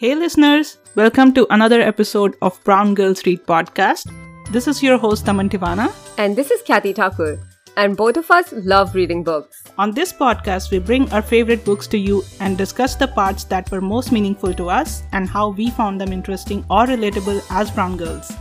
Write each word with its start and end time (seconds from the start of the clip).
Hey, 0.00 0.14
listeners, 0.14 0.78
welcome 0.94 1.34
to 1.34 1.46
another 1.50 1.78
episode 1.82 2.34
of 2.40 2.58
Brown 2.64 2.94
Girls 2.94 3.26
Read 3.26 3.44
Podcast. 3.44 4.10
This 4.50 4.66
is 4.66 4.82
your 4.82 4.96
host, 4.96 5.28
Aman 5.28 5.50
Tivana. 5.50 5.92
And 6.16 6.34
this 6.34 6.50
is 6.50 6.62
Kathy 6.62 6.94
Thakur. 6.94 7.38
And 7.76 7.98
both 7.98 8.16
of 8.16 8.30
us 8.30 8.50
love 8.56 8.94
reading 8.94 9.22
books. 9.22 9.62
On 9.76 9.92
this 9.92 10.10
podcast, 10.10 10.70
we 10.70 10.78
bring 10.78 11.12
our 11.12 11.20
favorite 11.20 11.66
books 11.66 11.86
to 11.88 11.98
you 11.98 12.22
and 12.40 12.56
discuss 12.56 12.94
the 12.94 13.08
parts 13.08 13.44
that 13.52 13.70
were 13.70 13.82
most 13.82 14.10
meaningful 14.10 14.54
to 14.54 14.70
us 14.70 15.02
and 15.12 15.28
how 15.28 15.50
we 15.50 15.68
found 15.68 16.00
them 16.00 16.14
interesting 16.14 16.64
or 16.70 16.86
relatable 16.86 17.44
as 17.50 17.70
brown 17.70 17.98
girls. 17.98 18.32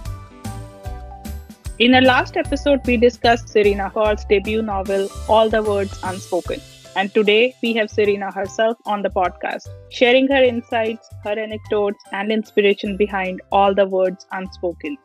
In 1.78 1.94
our 1.94 2.02
last 2.02 2.38
episode, 2.38 2.88
we 2.88 2.96
discussed 2.96 3.50
Serena 3.50 3.90
Kaur's 3.90 4.24
debut 4.24 4.62
novel, 4.62 5.10
All 5.28 5.50
the 5.50 5.62
Words 5.62 6.00
Unspoken. 6.04 6.62
And 6.96 7.14
today 7.14 7.56
we 7.62 7.74
have 7.74 7.90
Serena 7.90 8.32
herself 8.32 8.78
on 8.86 9.04
the 9.04 9.10
podcast, 9.10 9.68
sharing 9.90 10.28
her 10.28 10.44
insights, 10.44 11.08
her 11.24 11.38
anecdotes, 11.40 12.04
and 12.12 12.32
inspiration 12.32 12.98
behind 12.98 13.42
all 13.52 13.76
the 13.76 13.86
words 13.86 14.26
unspoken. 14.32 14.98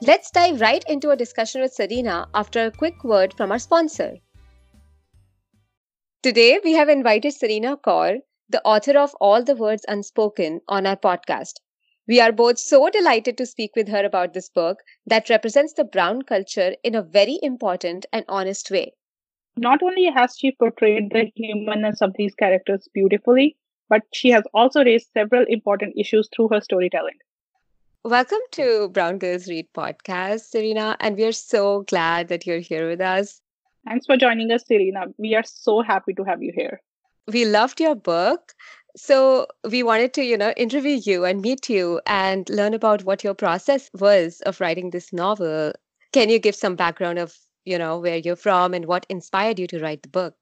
Let's 0.00 0.30
dive 0.30 0.60
right 0.60 0.84
into 0.88 1.10
a 1.10 1.16
discussion 1.16 1.60
with 1.60 1.72
Serena 1.72 2.28
after 2.34 2.64
a 2.64 2.70
quick 2.70 3.02
word 3.02 3.34
from 3.34 3.50
our 3.50 3.58
sponsor. 3.58 4.14
Today 6.22 6.60
we 6.62 6.74
have 6.74 6.88
invited 6.88 7.32
Serena 7.32 7.76
Kaur, 7.76 8.18
the 8.48 8.62
author 8.64 8.96
of 8.96 9.14
All 9.20 9.42
the 9.42 9.56
Words 9.56 9.84
Unspoken, 9.88 10.60
on 10.68 10.86
our 10.86 10.96
podcast. 10.96 11.54
We 12.06 12.20
are 12.20 12.32
both 12.32 12.58
so 12.58 12.88
delighted 12.90 13.36
to 13.38 13.46
speak 13.46 13.72
with 13.74 13.88
her 13.88 14.04
about 14.04 14.34
this 14.34 14.48
book 14.48 14.78
that 15.06 15.28
represents 15.28 15.74
the 15.74 15.84
brown 15.84 16.22
culture 16.22 16.76
in 16.84 16.94
a 16.94 17.02
very 17.02 17.38
important 17.42 18.06
and 18.12 18.24
honest 18.28 18.70
way. 18.70 18.94
Not 19.60 19.82
only 19.82 20.04
has 20.04 20.36
she 20.38 20.52
portrayed 20.52 21.10
the 21.10 21.32
humanness 21.34 22.00
of 22.00 22.12
these 22.14 22.32
characters 22.32 22.88
beautifully, 22.94 23.56
but 23.88 24.02
she 24.14 24.30
has 24.30 24.44
also 24.54 24.84
raised 24.84 25.08
several 25.12 25.44
important 25.48 25.94
issues 25.96 26.28
through 26.32 26.50
her 26.52 26.60
storytelling. 26.60 27.18
Welcome 28.04 28.38
to 28.52 28.88
Brown 28.90 29.18
Girls 29.18 29.48
Read 29.48 29.66
podcast, 29.76 30.42
Serena, 30.42 30.96
and 31.00 31.16
we 31.16 31.24
are 31.24 31.32
so 31.32 31.82
glad 31.82 32.28
that 32.28 32.46
you're 32.46 32.60
here 32.60 32.88
with 32.88 33.00
us. 33.00 33.40
Thanks 33.84 34.06
for 34.06 34.16
joining 34.16 34.52
us, 34.52 34.64
Serena. 34.64 35.06
We 35.18 35.34
are 35.34 35.42
so 35.42 35.82
happy 35.82 36.14
to 36.14 36.22
have 36.22 36.40
you 36.40 36.52
here. 36.54 36.80
We 37.26 37.44
loved 37.44 37.80
your 37.80 37.96
book. 37.96 38.52
So 38.94 39.48
we 39.68 39.82
wanted 39.82 40.14
to, 40.14 40.22
you 40.22 40.36
know, 40.36 40.52
interview 40.56 41.00
you 41.02 41.24
and 41.24 41.42
meet 41.42 41.68
you 41.68 42.00
and 42.06 42.48
learn 42.48 42.74
about 42.74 43.02
what 43.02 43.24
your 43.24 43.34
process 43.34 43.90
was 43.98 44.40
of 44.42 44.60
writing 44.60 44.90
this 44.90 45.12
novel. 45.12 45.72
Can 46.12 46.28
you 46.28 46.38
give 46.38 46.54
some 46.54 46.76
background 46.76 47.18
of 47.18 47.36
you 47.68 47.78
know, 47.78 47.98
where 47.98 48.16
you're 48.16 48.36
from 48.36 48.72
and 48.74 48.86
what 48.86 49.04
inspired 49.08 49.58
you 49.58 49.66
to 49.68 49.80
write 49.80 50.02
the 50.02 50.08
book. 50.08 50.34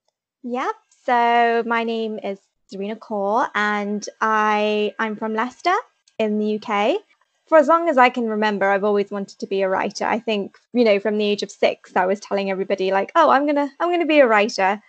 Yep. 0.45 0.75
So 1.05 1.63
my 1.67 1.83
name 1.83 2.21
is 2.23 2.39
Serena 2.69 2.97
Kaur 2.97 3.49
and 3.55 4.09
I 4.21 4.95
I'm 4.99 5.17
from 5.17 5.35
Leicester 5.35 5.75
in 6.19 6.39
the 6.39 6.61
UK. 6.61 7.01
For 7.47 7.59
as 7.59 7.69
long 7.69 7.89
as 7.89 7.97
I 7.97 8.09
can 8.11 8.29
remember, 8.29 8.69
I've 8.69 8.83
always 8.85 9.11
wanted 9.11 9.39
to 9.39 9.47
be 9.47 9.63
a 9.63 9.69
writer. 9.69 10.05
I 10.05 10.19
think, 10.19 10.59
you 10.73 10.85
know, 10.85 10.99
from 10.99 11.19
the 11.19 11.25
age 11.25 11.45
of 11.45 11.51
6, 11.51 11.95
I 11.95 12.07
was 12.07 12.19
telling 12.19 12.51
everybody 12.51 12.91
like, 12.91 13.13
"Oh, 13.15 13.31
I'm 13.31 13.45
going 13.45 13.57
to 13.57 13.71
I'm 13.79 13.89
going 13.89 14.01
to 14.01 14.07
be 14.07 14.21
a 14.21 14.27
writer." 14.27 14.83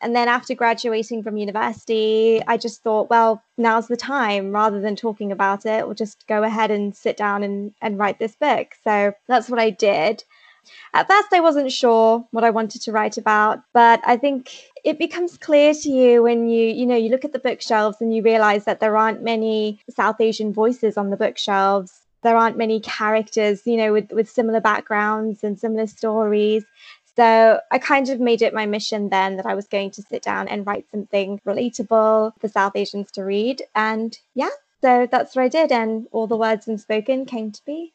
And 0.00 0.14
then 0.14 0.28
after 0.28 0.54
graduating 0.54 1.22
from 1.22 1.36
university, 1.36 2.42
I 2.46 2.58
just 2.58 2.82
thought, 2.82 3.08
well, 3.08 3.42
now's 3.56 3.88
the 3.88 3.96
time 3.96 4.52
rather 4.52 4.80
than 4.80 4.94
talking 4.94 5.32
about 5.32 5.64
it, 5.64 5.86
we'll 5.86 5.94
just 5.94 6.26
go 6.26 6.42
ahead 6.42 6.70
and 6.70 6.94
sit 6.94 7.16
down 7.16 7.42
and, 7.42 7.72
and 7.80 7.98
write 7.98 8.18
this 8.18 8.36
book. 8.36 8.74
So 8.84 9.14
that's 9.26 9.48
what 9.48 9.58
I 9.58 9.70
did. 9.70 10.22
At 10.94 11.08
first, 11.08 11.32
I 11.32 11.40
wasn't 11.40 11.72
sure 11.72 12.26
what 12.30 12.44
I 12.44 12.50
wanted 12.50 12.82
to 12.82 12.92
write 12.92 13.18
about, 13.18 13.60
but 13.72 14.00
I 14.04 14.16
think 14.16 14.50
it 14.84 14.98
becomes 14.98 15.36
clear 15.36 15.74
to 15.74 15.90
you 15.90 16.22
when 16.22 16.48
you, 16.48 16.66
you 16.66 16.86
know, 16.86 16.96
you 16.96 17.10
look 17.10 17.24
at 17.24 17.32
the 17.32 17.38
bookshelves 17.38 18.00
and 18.00 18.14
you 18.14 18.22
realize 18.22 18.64
that 18.64 18.80
there 18.80 18.96
aren't 18.96 19.22
many 19.22 19.80
South 19.90 20.20
Asian 20.20 20.52
voices 20.52 20.96
on 20.96 21.10
the 21.10 21.16
bookshelves. 21.16 22.00
There 22.22 22.36
aren't 22.36 22.56
many 22.56 22.80
characters, 22.80 23.66
you 23.66 23.76
know, 23.76 23.92
with, 23.92 24.10
with 24.12 24.30
similar 24.30 24.60
backgrounds 24.60 25.44
and 25.44 25.58
similar 25.58 25.86
stories. 25.86 26.64
So 27.16 27.60
I 27.70 27.78
kind 27.78 28.10
of 28.10 28.20
made 28.20 28.42
it 28.42 28.52
my 28.52 28.66
mission 28.66 29.08
then 29.08 29.36
that 29.36 29.46
I 29.46 29.54
was 29.54 29.66
going 29.66 29.90
to 29.92 30.02
sit 30.02 30.22
down 30.22 30.48
and 30.48 30.66
write 30.66 30.86
something 30.90 31.40
relatable 31.46 32.32
for 32.38 32.48
South 32.48 32.76
Asians 32.76 33.10
to 33.12 33.22
read. 33.22 33.62
And 33.74 34.18
yeah, 34.34 34.50
so 34.82 35.08
that's 35.10 35.34
what 35.34 35.42
I 35.42 35.48
did. 35.48 35.72
And 35.72 36.08
all 36.12 36.26
the 36.26 36.36
words 36.36 36.68
unspoken 36.68 37.24
came 37.24 37.52
to 37.52 37.64
be. 37.64 37.94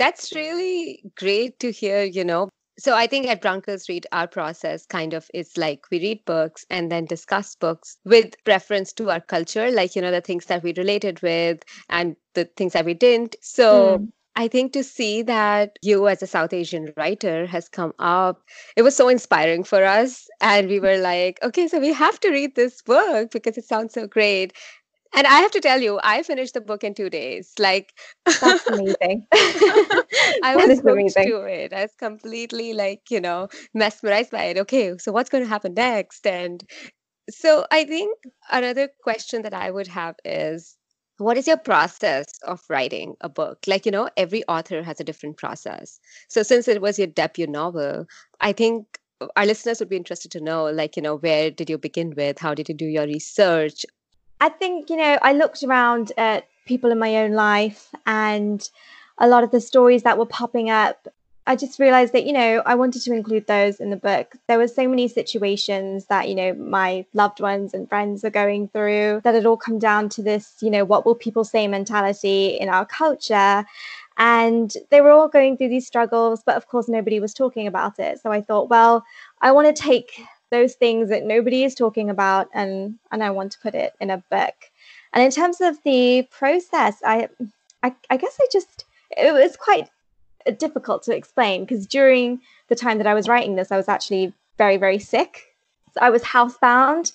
That's 0.00 0.34
really 0.34 1.02
great 1.14 1.60
to 1.60 1.70
hear, 1.70 2.02
you 2.04 2.24
know. 2.24 2.48
So 2.78 2.96
I 2.96 3.06
think 3.06 3.26
at 3.26 3.42
Brown 3.42 3.60
Girls 3.60 3.86
Read, 3.86 4.06
our 4.12 4.26
process 4.26 4.86
kind 4.86 5.12
of 5.12 5.30
is 5.34 5.58
like 5.58 5.84
we 5.90 6.00
read 6.00 6.24
books 6.24 6.64
and 6.70 6.90
then 6.90 7.04
discuss 7.04 7.54
books 7.54 7.98
with 8.06 8.34
reference 8.46 8.94
to 8.94 9.10
our 9.10 9.20
culture, 9.20 9.70
like, 9.70 9.94
you 9.94 10.00
know, 10.00 10.10
the 10.10 10.22
things 10.22 10.46
that 10.46 10.62
we 10.62 10.72
related 10.74 11.20
with 11.20 11.62
and 11.90 12.16
the 12.32 12.46
things 12.56 12.72
that 12.72 12.86
we 12.86 12.94
didn't. 12.94 13.36
So 13.42 13.98
mm. 13.98 14.08
I 14.36 14.48
think 14.48 14.72
to 14.72 14.82
see 14.82 15.20
that 15.20 15.78
you 15.82 16.08
as 16.08 16.22
a 16.22 16.26
South 16.26 16.54
Asian 16.54 16.94
writer 16.96 17.44
has 17.44 17.68
come 17.68 17.92
up, 17.98 18.42
it 18.76 18.82
was 18.82 18.96
so 18.96 19.10
inspiring 19.10 19.64
for 19.64 19.84
us. 19.84 20.26
And 20.40 20.66
we 20.68 20.80
were 20.80 20.96
like, 20.96 21.38
okay, 21.42 21.68
so 21.68 21.78
we 21.78 21.92
have 21.92 22.18
to 22.20 22.30
read 22.30 22.54
this 22.54 22.80
book 22.80 23.32
because 23.32 23.58
it 23.58 23.66
sounds 23.66 23.92
so 23.92 24.06
great. 24.06 24.54
And 25.14 25.26
I 25.26 25.40
have 25.40 25.50
to 25.52 25.60
tell 25.60 25.80
you, 25.80 25.98
I 26.02 26.22
finished 26.22 26.54
the 26.54 26.60
book 26.60 26.84
in 26.84 26.94
two 26.94 27.10
days. 27.10 27.52
Like 27.58 27.92
that's 28.40 28.66
amazing. 28.68 29.26
I 29.32 30.54
was 30.56 30.80
hooked 30.80 30.88
amazing. 30.88 31.28
to 31.28 31.42
it. 31.42 31.72
I 31.72 31.82
was 31.82 31.94
completely 31.98 32.74
like, 32.74 33.02
you 33.10 33.20
know, 33.20 33.48
mesmerized 33.74 34.30
by 34.30 34.44
it. 34.44 34.58
Okay, 34.58 34.96
so 34.98 35.12
what's 35.12 35.30
going 35.30 35.44
to 35.44 35.48
happen 35.48 35.74
next? 35.74 36.26
And 36.26 36.62
so 37.30 37.66
I 37.70 37.84
think 37.84 38.16
another 38.50 38.88
question 39.02 39.42
that 39.42 39.54
I 39.54 39.70
would 39.70 39.88
have 39.88 40.16
is 40.24 40.76
what 41.18 41.36
is 41.36 41.46
your 41.46 41.58
process 41.58 42.26
of 42.46 42.62
writing 42.70 43.14
a 43.20 43.28
book? 43.28 43.58
Like, 43.66 43.84
you 43.84 43.92
know, 43.92 44.08
every 44.16 44.42
author 44.44 44.82
has 44.82 45.00
a 45.00 45.04
different 45.04 45.36
process. 45.36 46.00
So 46.28 46.42
since 46.42 46.66
it 46.66 46.80
was 46.80 46.98
your 46.98 47.08
debut 47.08 47.46
novel, 47.46 48.06
I 48.40 48.52
think 48.52 48.86
our 49.36 49.44
listeners 49.44 49.80
would 49.80 49.88
be 49.88 49.96
interested 49.96 50.30
to 50.32 50.40
know 50.40 50.64
like 50.70 50.96
you 50.96 51.02
know 51.02 51.16
where 51.16 51.50
did 51.50 51.68
you 51.68 51.76
begin 51.76 52.14
with 52.16 52.38
how 52.38 52.54
did 52.54 52.68
you 52.68 52.74
do 52.74 52.86
your 52.86 53.04
research 53.04 53.84
I 54.40 54.48
think, 54.48 54.88
you 54.88 54.96
know, 54.96 55.18
I 55.20 55.32
looked 55.34 55.62
around 55.62 56.12
at 56.16 56.46
people 56.64 56.90
in 56.90 56.98
my 56.98 57.16
own 57.18 57.32
life 57.32 57.88
and 58.06 58.68
a 59.18 59.28
lot 59.28 59.44
of 59.44 59.50
the 59.50 59.60
stories 59.60 60.02
that 60.04 60.18
were 60.18 60.26
popping 60.26 60.70
up. 60.70 61.08
I 61.46 61.56
just 61.56 61.78
realized 61.78 62.12
that, 62.12 62.24
you 62.24 62.32
know, 62.32 62.62
I 62.64 62.74
wanted 62.74 63.02
to 63.02 63.12
include 63.12 63.46
those 63.46 63.80
in 63.80 63.90
the 63.90 63.96
book. 63.96 64.36
There 64.46 64.58
were 64.58 64.68
so 64.68 64.88
many 64.88 65.08
situations 65.08 66.06
that, 66.06 66.28
you 66.28 66.34
know, 66.34 66.54
my 66.54 67.04
loved 67.12 67.40
ones 67.40 67.74
and 67.74 67.88
friends 67.88 68.24
are 68.24 68.30
going 68.30 68.68
through 68.68 69.20
that 69.24 69.34
it 69.34 69.44
all 69.44 69.56
come 69.56 69.78
down 69.78 70.08
to 70.10 70.22
this, 70.22 70.54
you 70.62 70.70
know, 70.70 70.84
what 70.84 71.04
will 71.04 71.14
people 71.14 71.44
say 71.44 71.66
mentality 71.66 72.48
in 72.60 72.68
our 72.68 72.86
culture. 72.86 73.64
And 74.16 74.72
they 74.90 75.00
were 75.00 75.10
all 75.10 75.28
going 75.28 75.56
through 75.56 75.70
these 75.70 75.86
struggles, 75.86 76.42
but 76.44 76.56
of 76.56 76.68
course, 76.68 76.88
nobody 76.88 77.20
was 77.20 77.34
talking 77.34 77.66
about 77.66 77.98
it. 77.98 78.20
So 78.22 78.30
I 78.30 78.42
thought, 78.42 78.70
well, 78.70 79.04
I 79.40 79.52
want 79.52 79.74
to 79.74 79.82
take 79.82 80.22
those 80.50 80.74
things 80.74 81.08
that 81.08 81.24
nobody 81.24 81.64
is 81.64 81.74
talking 81.74 82.10
about 82.10 82.48
and 82.52 82.98
and 83.10 83.22
I 83.22 83.30
want 83.30 83.52
to 83.52 83.58
put 83.60 83.74
it 83.74 83.94
in 84.00 84.10
a 84.10 84.22
book. 84.30 84.54
And 85.12 85.24
in 85.24 85.30
terms 85.30 85.60
of 85.60 85.82
the 85.84 86.28
process, 86.30 87.00
I 87.04 87.28
I, 87.82 87.94
I 88.10 88.16
guess 88.16 88.38
I 88.40 88.46
just 88.52 88.84
it 89.16 89.32
was 89.32 89.56
quite 89.56 89.88
difficult 90.58 91.02
to 91.04 91.14
explain 91.14 91.64
because 91.64 91.86
during 91.86 92.40
the 92.68 92.74
time 92.74 92.98
that 92.98 93.06
I 93.06 93.14
was 93.14 93.28
writing 93.28 93.56
this, 93.56 93.72
I 93.72 93.76
was 93.76 93.88
actually 93.88 94.32
very, 94.58 94.76
very 94.76 94.98
sick. 94.98 95.54
So 95.94 96.00
I 96.00 96.10
was 96.10 96.22
housebound. 96.22 97.12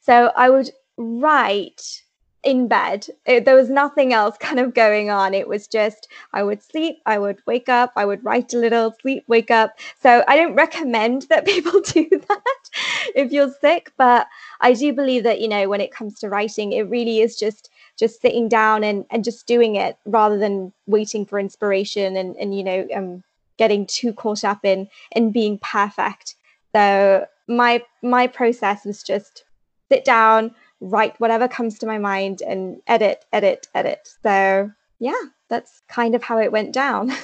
So 0.00 0.32
I 0.36 0.50
would 0.50 0.70
write 0.96 2.02
in 2.42 2.68
bed. 2.68 3.06
It, 3.24 3.44
there 3.44 3.54
was 3.54 3.70
nothing 3.70 4.12
else 4.12 4.36
kind 4.38 4.58
of 4.58 4.74
going 4.74 5.10
on. 5.10 5.34
It 5.34 5.48
was 5.48 5.66
just 5.66 6.08
I 6.32 6.42
would 6.42 6.62
sleep, 6.62 6.98
I 7.06 7.18
would 7.18 7.38
wake 7.46 7.68
up, 7.68 7.92
I 7.96 8.04
would 8.04 8.24
write 8.24 8.52
a 8.52 8.58
little, 8.58 8.94
sleep, 9.00 9.24
wake 9.26 9.50
up. 9.50 9.78
So 10.02 10.24
I 10.26 10.36
don't 10.36 10.54
recommend 10.54 11.22
that 11.22 11.46
people 11.54 11.80
do 11.80 12.08
that 12.10 12.61
if 13.14 13.32
you're 13.32 13.52
sick, 13.60 13.92
but 13.96 14.26
I 14.60 14.72
do 14.74 14.92
believe 14.92 15.24
that 15.24 15.40
you 15.40 15.48
know 15.48 15.68
when 15.68 15.80
it 15.80 15.92
comes 15.92 16.18
to 16.20 16.28
writing, 16.28 16.72
it 16.72 16.88
really 16.88 17.20
is 17.20 17.36
just 17.36 17.70
just 17.98 18.20
sitting 18.20 18.48
down 18.48 18.84
and 18.84 19.04
and 19.10 19.24
just 19.24 19.46
doing 19.46 19.76
it 19.76 19.96
rather 20.06 20.38
than 20.38 20.72
waiting 20.86 21.26
for 21.26 21.38
inspiration 21.38 22.16
and 22.16 22.36
and 22.36 22.56
you 22.56 22.64
know 22.64 22.86
um 22.94 23.22
getting 23.58 23.86
too 23.86 24.12
caught 24.12 24.44
up 24.44 24.64
in 24.64 24.88
in 25.12 25.32
being 25.32 25.58
perfect. 25.58 26.34
So 26.74 27.26
my 27.48 27.82
my 28.02 28.26
process 28.26 28.84
was 28.84 29.02
just 29.02 29.44
sit 29.90 30.04
down 30.04 30.54
write 30.82 31.18
whatever 31.20 31.48
comes 31.48 31.78
to 31.78 31.86
my 31.86 31.96
mind 31.96 32.42
and 32.42 32.82
edit, 32.86 33.24
edit, 33.32 33.68
edit. 33.74 34.08
So, 34.22 34.70
yeah, 34.98 35.22
that's 35.48 35.80
kind 35.88 36.14
of 36.14 36.22
how 36.22 36.38
it 36.38 36.52
went 36.52 36.74
down. 36.74 37.12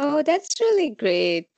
Oh, 0.00 0.22
that's 0.22 0.60
really 0.60 0.90
great. 0.90 1.48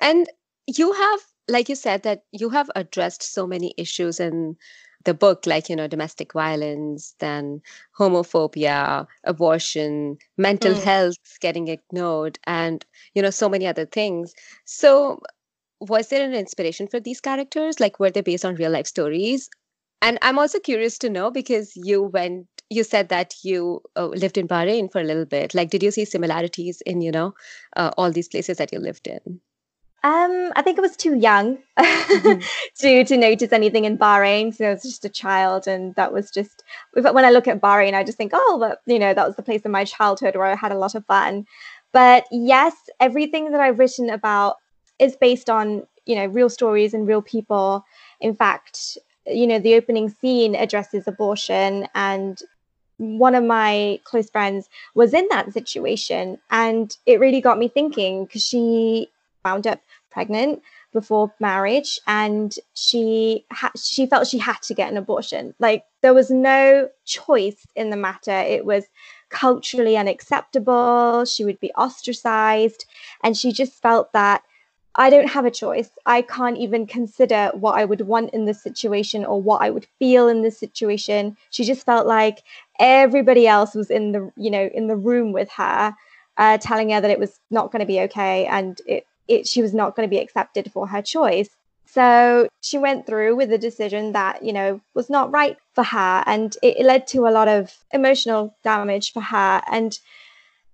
And 0.00 0.28
you 0.68 0.92
have, 0.92 1.20
like 1.48 1.68
you 1.68 1.74
said, 1.74 2.02
that 2.02 2.24
you 2.32 2.50
have 2.50 2.70
addressed 2.76 3.22
so 3.22 3.46
many 3.46 3.74
issues 3.76 4.20
in 4.20 4.56
the 5.04 5.14
book, 5.14 5.46
like, 5.46 5.68
you 5.68 5.76
know, 5.76 5.86
domestic 5.86 6.32
violence, 6.32 7.14
then 7.18 7.62
homophobia, 7.98 9.06
abortion, 9.24 10.18
mental 10.36 10.74
mm. 10.74 10.82
health 10.82 11.38
getting 11.40 11.68
ignored, 11.68 12.38
and, 12.44 12.84
you 13.14 13.22
know, 13.22 13.30
so 13.30 13.48
many 13.48 13.66
other 13.66 13.86
things. 13.86 14.34
So, 14.64 15.20
was 15.80 16.08
there 16.08 16.24
an 16.24 16.34
inspiration 16.34 16.88
for 16.88 17.00
these 17.00 17.20
characters? 17.20 17.80
Like, 17.80 18.00
were 18.00 18.10
they 18.10 18.20
based 18.20 18.44
on 18.44 18.56
real 18.56 18.72
life 18.72 18.86
stories? 18.86 19.48
And 20.02 20.18
I'm 20.22 20.38
also 20.38 20.58
curious 20.58 20.98
to 20.98 21.10
know 21.10 21.30
because 21.30 21.74
you 21.76 22.02
went, 22.02 22.46
you 22.68 22.84
said 22.84 23.08
that 23.08 23.34
you 23.42 23.80
uh, 23.96 24.06
lived 24.06 24.38
in 24.38 24.48
Bahrain 24.48 24.90
for 24.90 25.00
a 25.00 25.04
little 25.04 25.24
bit. 25.24 25.54
Like, 25.54 25.70
did 25.70 25.82
you 25.82 25.90
see 25.90 26.04
similarities 26.04 26.80
in, 26.82 27.00
you 27.00 27.10
know, 27.10 27.34
uh, 27.76 27.90
all 27.96 28.10
these 28.10 28.28
places 28.28 28.58
that 28.58 28.72
you 28.72 28.78
lived 28.78 29.06
in? 29.06 29.40
Um, 30.04 30.52
I 30.54 30.62
think 30.62 30.78
I 30.78 30.82
was 30.82 30.96
too 30.96 31.16
young 31.16 31.58
mm-hmm. 31.76 32.40
to 32.80 33.04
to 33.04 33.16
notice 33.16 33.52
anything 33.52 33.84
in 33.84 33.98
Bahrain. 33.98 34.54
So 34.54 34.66
I 34.66 34.72
was 34.74 34.82
just 34.82 35.04
a 35.04 35.08
child, 35.08 35.66
and 35.66 35.94
that 35.96 36.12
was 36.12 36.30
just 36.30 36.62
but 36.94 37.14
when 37.14 37.24
I 37.24 37.30
look 37.30 37.48
at 37.48 37.60
Bahrain, 37.60 37.94
I 37.94 38.04
just 38.04 38.16
think, 38.16 38.30
oh, 38.32 38.58
but 38.60 38.80
you 38.86 38.98
know, 38.98 39.12
that 39.12 39.26
was 39.26 39.34
the 39.34 39.42
place 39.42 39.62
in 39.62 39.72
my 39.72 39.84
childhood 39.84 40.36
where 40.36 40.46
I 40.46 40.54
had 40.54 40.70
a 40.70 40.78
lot 40.78 40.94
of 40.94 41.04
fun. 41.06 41.46
But 41.92 42.26
yes, 42.30 42.74
everything 43.00 43.50
that 43.50 43.60
I've 43.60 43.80
written 43.80 44.08
about 44.08 44.56
is 45.00 45.16
based 45.16 45.50
on 45.50 45.84
you 46.06 46.14
know 46.14 46.26
real 46.26 46.48
stories 46.48 46.94
and 46.94 47.08
real 47.08 47.22
people. 47.22 47.84
In 48.20 48.36
fact, 48.36 48.98
you 49.26 49.48
know, 49.48 49.58
the 49.58 49.74
opening 49.74 50.10
scene 50.10 50.54
addresses 50.54 51.08
abortion 51.08 51.88
and 51.96 52.40
one 52.98 53.34
of 53.34 53.44
my 53.44 54.00
close 54.04 54.28
friends 54.28 54.68
was 54.94 55.14
in 55.14 55.26
that 55.30 55.52
situation 55.52 56.36
and 56.50 56.96
it 57.06 57.20
really 57.20 57.40
got 57.40 57.56
me 57.56 57.68
thinking 57.68 58.24
because 58.24 58.44
she 58.44 59.08
wound 59.48 59.66
up 59.66 59.80
pregnant 60.10 60.62
before 60.92 61.32
marriage 61.38 62.00
and 62.06 62.54
she 62.74 63.44
ha- 63.52 63.70
she 63.76 64.06
felt 64.06 64.26
she 64.26 64.38
had 64.38 64.60
to 64.62 64.74
get 64.74 64.90
an 64.90 64.96
abortion 64.96 65.54
like 65.58 65.84
there 66.00 66.14
was 66.14 66.30
no 66.30 66.88
choice 67.04 67.66
in 67.76 67.90
the 67.90 67.96
matter 67.96 68.38
it 68.56 68.64
was 68.64 68.84
culturally 69.28 69.96
unacceptable 69.96 71.24
she 71.24 71.44
would 71.44 71.60
be 71.60 71.70
ostracized 71.72 72.86
and 73.22 73.36
she 73.36 73.52
just 73.52 73.74
felt 73.82 74.12
that 74.12 74.42
I 74.94 75.10
don't 75.10 75.30
have 75.30 75.44
a 75.44 75.50
choice. 75.50 75.90
I 76.06 76.22
can't 76.22 76.58
even 76.58 76.84
consider 76.84 77.52
what 77.54 77.78
I 77.78 77.84
would 77.84 78.00
want 78.00 78.30
in 78.34 78.46
this 78.46 78.60
situation 78.60 79.24
or 79.24 79.40
what 79.40 79.62
I 79.62 79.70
would 79.70 79.86
feel 80.00 80.26
in 80.26 80.42
this 80.42 80.58
situation. 80.58 81.36
She 81.50 81.62
just 81.62 81.86
felt 81.86 82.04
like 82.04 82.42
everybody 82.80 83.46
else 83.46 83.76
was 83.76 83.90
in 83.90 84.10
the, 84.10 84.32
you 84.36 84.50
know, 84.50 84.68
in 84.74 84.88
the 84.88 84.96
room 84.96 85.30
with 85.30 85.50
her, 85.52 85.94
uh, 86.36 86.58
telling 86.58 86.90
her 86.90 87.00
that 87.00 87.12
it 87.12 87.20
was 87.20 87.38
not 87.48 87.70
going 87.70 87.80
to 87.80 87.86
be 87.86 88.00
okay 88.00 88.46
and 88.46 88.80
it, 88.86 89.06
it, 89.28 89.46
she 89.46 89.62
was 89.62 89.74
not 89.74 89.94
going 89.94 90.08
to 90.08 90.10
be 90.10 90.20
accepted 90.20 90.72
for 90.72 90.88
her 90.88 91.02
choice. 91.02 91.50
So 91.86 92.48
she 92.60 92.76
went 92.76 93.06
through 93.06 93.36
with 93.36 93.50
a 93.52 93.58
decision 93.58 94.12
that, 94.12 94.44
you 94.44 94.52
know, 94.52 94.80
was 94.94 95.08
not 95.08 95.32
right 95.32 95.56
for 95.74 95.84
her. 95.84 96.22
And 96.26 96.54
it, 96.62 96.78
it 96.78 96.84
led 96.84 97.06
to 97.08 97.26
a 97.26 97.30
lot 97.30 97.48
of 97.48 97.74
emotional 97.92 98.54
damage 98.62 99.12
for 99.12 99.22
her. 99.22 99.62
And 99.70 99.98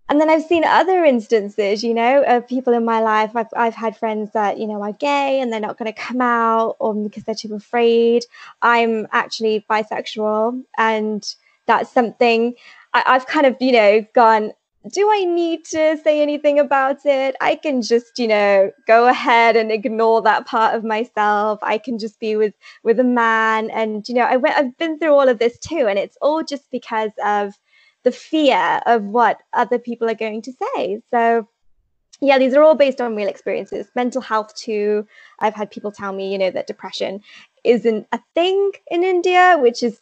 and 0.09 0.21
then 0.21 0.29
I've 0.29 0.43
seen 0.45 0.65
other 0.65 1.03
instances, 1.05 1.83
you 1.83 1.95
know, 1.95 2.23
of 2.25 2.47
people 2.47 2.75
in 2.75 2.85
my 2.85 3.01
life. 3.01 3.35
I've, 3.35 3.49
I've 3.57 3.75
had 3.75 3.97
friends 3.97 4.33
that, 4.35 4.59
you 4.59 4.67
know, 4.67 4.83
are 4.83 4.93
gay 4.93 5.41
and 5.41 5.51
they're 5.51 5.61
not 5.61 5.79
going 5.79 5.91
to 5.91 5.99
come 5.99 6.21
out 6.21 6.77
or 6.79 6.95
because 6.95 7.25
they're 7.25 7.35
too 7.35 7.55
afraid. 7.55 8.27
I'm 8.61 9.07
actually 9.13 9.65
bisexual 9.71 10.63
and 10.77 11.35
that's 11.67 11.91
something 11.91 12.55
I, 12.93 13.03
I've 13.07 13.27
kind 13.27 13.47
of, 13.47 13.57
you 13.61 13.73
know, 13.73 14.07
gone, 14.15 14.53
do 14.91 15.11
I 15.11 15.25
need 15.25 15.65
to 15.67 15.97
say 16.05 16.21
anything 16.21 16.59
about 16.59 17.07
it? 17.07 17.37
I 17.41 17.55
can 17.55 17.81
just, 17.81 18.19
you 18.19 18.29
know, 18.29 18.71
go 18.87 19.09
ahead 19.09 19.57
and 19.57 19.73
ignore 19.73 20.21
that 20.23 20.47
part 20.47 20.75
of 20.75 20.85
myself. 20.85 21.59
I 21.63 21.79
can 21.79 21.99
just 21.99 22.21
be 22.21 22.37
with 22.37 22.55
with 22.83 23.01
a 23.01 23.05
man, 23.05 23.71
and 23.71 24.07
you 24.09 24.15
know, 24.15 24.23
I 24.23 24.37
went. 24.37 24.57
I've 24.57 24.77
been 24.77 24.99
through 24.99 25.15
all 25.15 25.29
of 25.29 25.39
this 25.39 25.59
too, 25.59 25.87
and 25.89 25.99
it's 25.99 26.19
all 26.21 26.43
just 26.43 26.71
because 26.71 27.13
of 27.25 27.55
the 28.03 28.13
fear 28.13 28.81
of 28.85 29.03
what 29.05 29.41
other 29.55 29.79
people 29.79 30.11
are 30.11 30.15
going 30.15 30.43
to 30.43 30.53
say. 30.53 31.01
So, 31.11 31.49
yeah, 32.21 32.39
these 32.39 32.53
are 32.53 32.63
all 32.63 32.75
based 32.75 33.01
on 33.01 33.17
real 33.17 33.29
experiences. 33.29 33.87
Mental 33.97 34.21
health, 34.21 34.55
too. 34.55 35.07
I've 35.39 35.55
had 35.55 35.71
people 35.71 35.91
tell 35.91 36.13
me, 36.13 36.31
you 36.31 36.39
know, 36.39 36.51
that 36.51 36.67
depression 36.67 37.23
isn't 37.65 38.07
a 38.13 38.21
thing 38.35 38.73
in 38.89 39.03
India, 39.03 39.57
which 39.59 39.83
is 39.83 39.99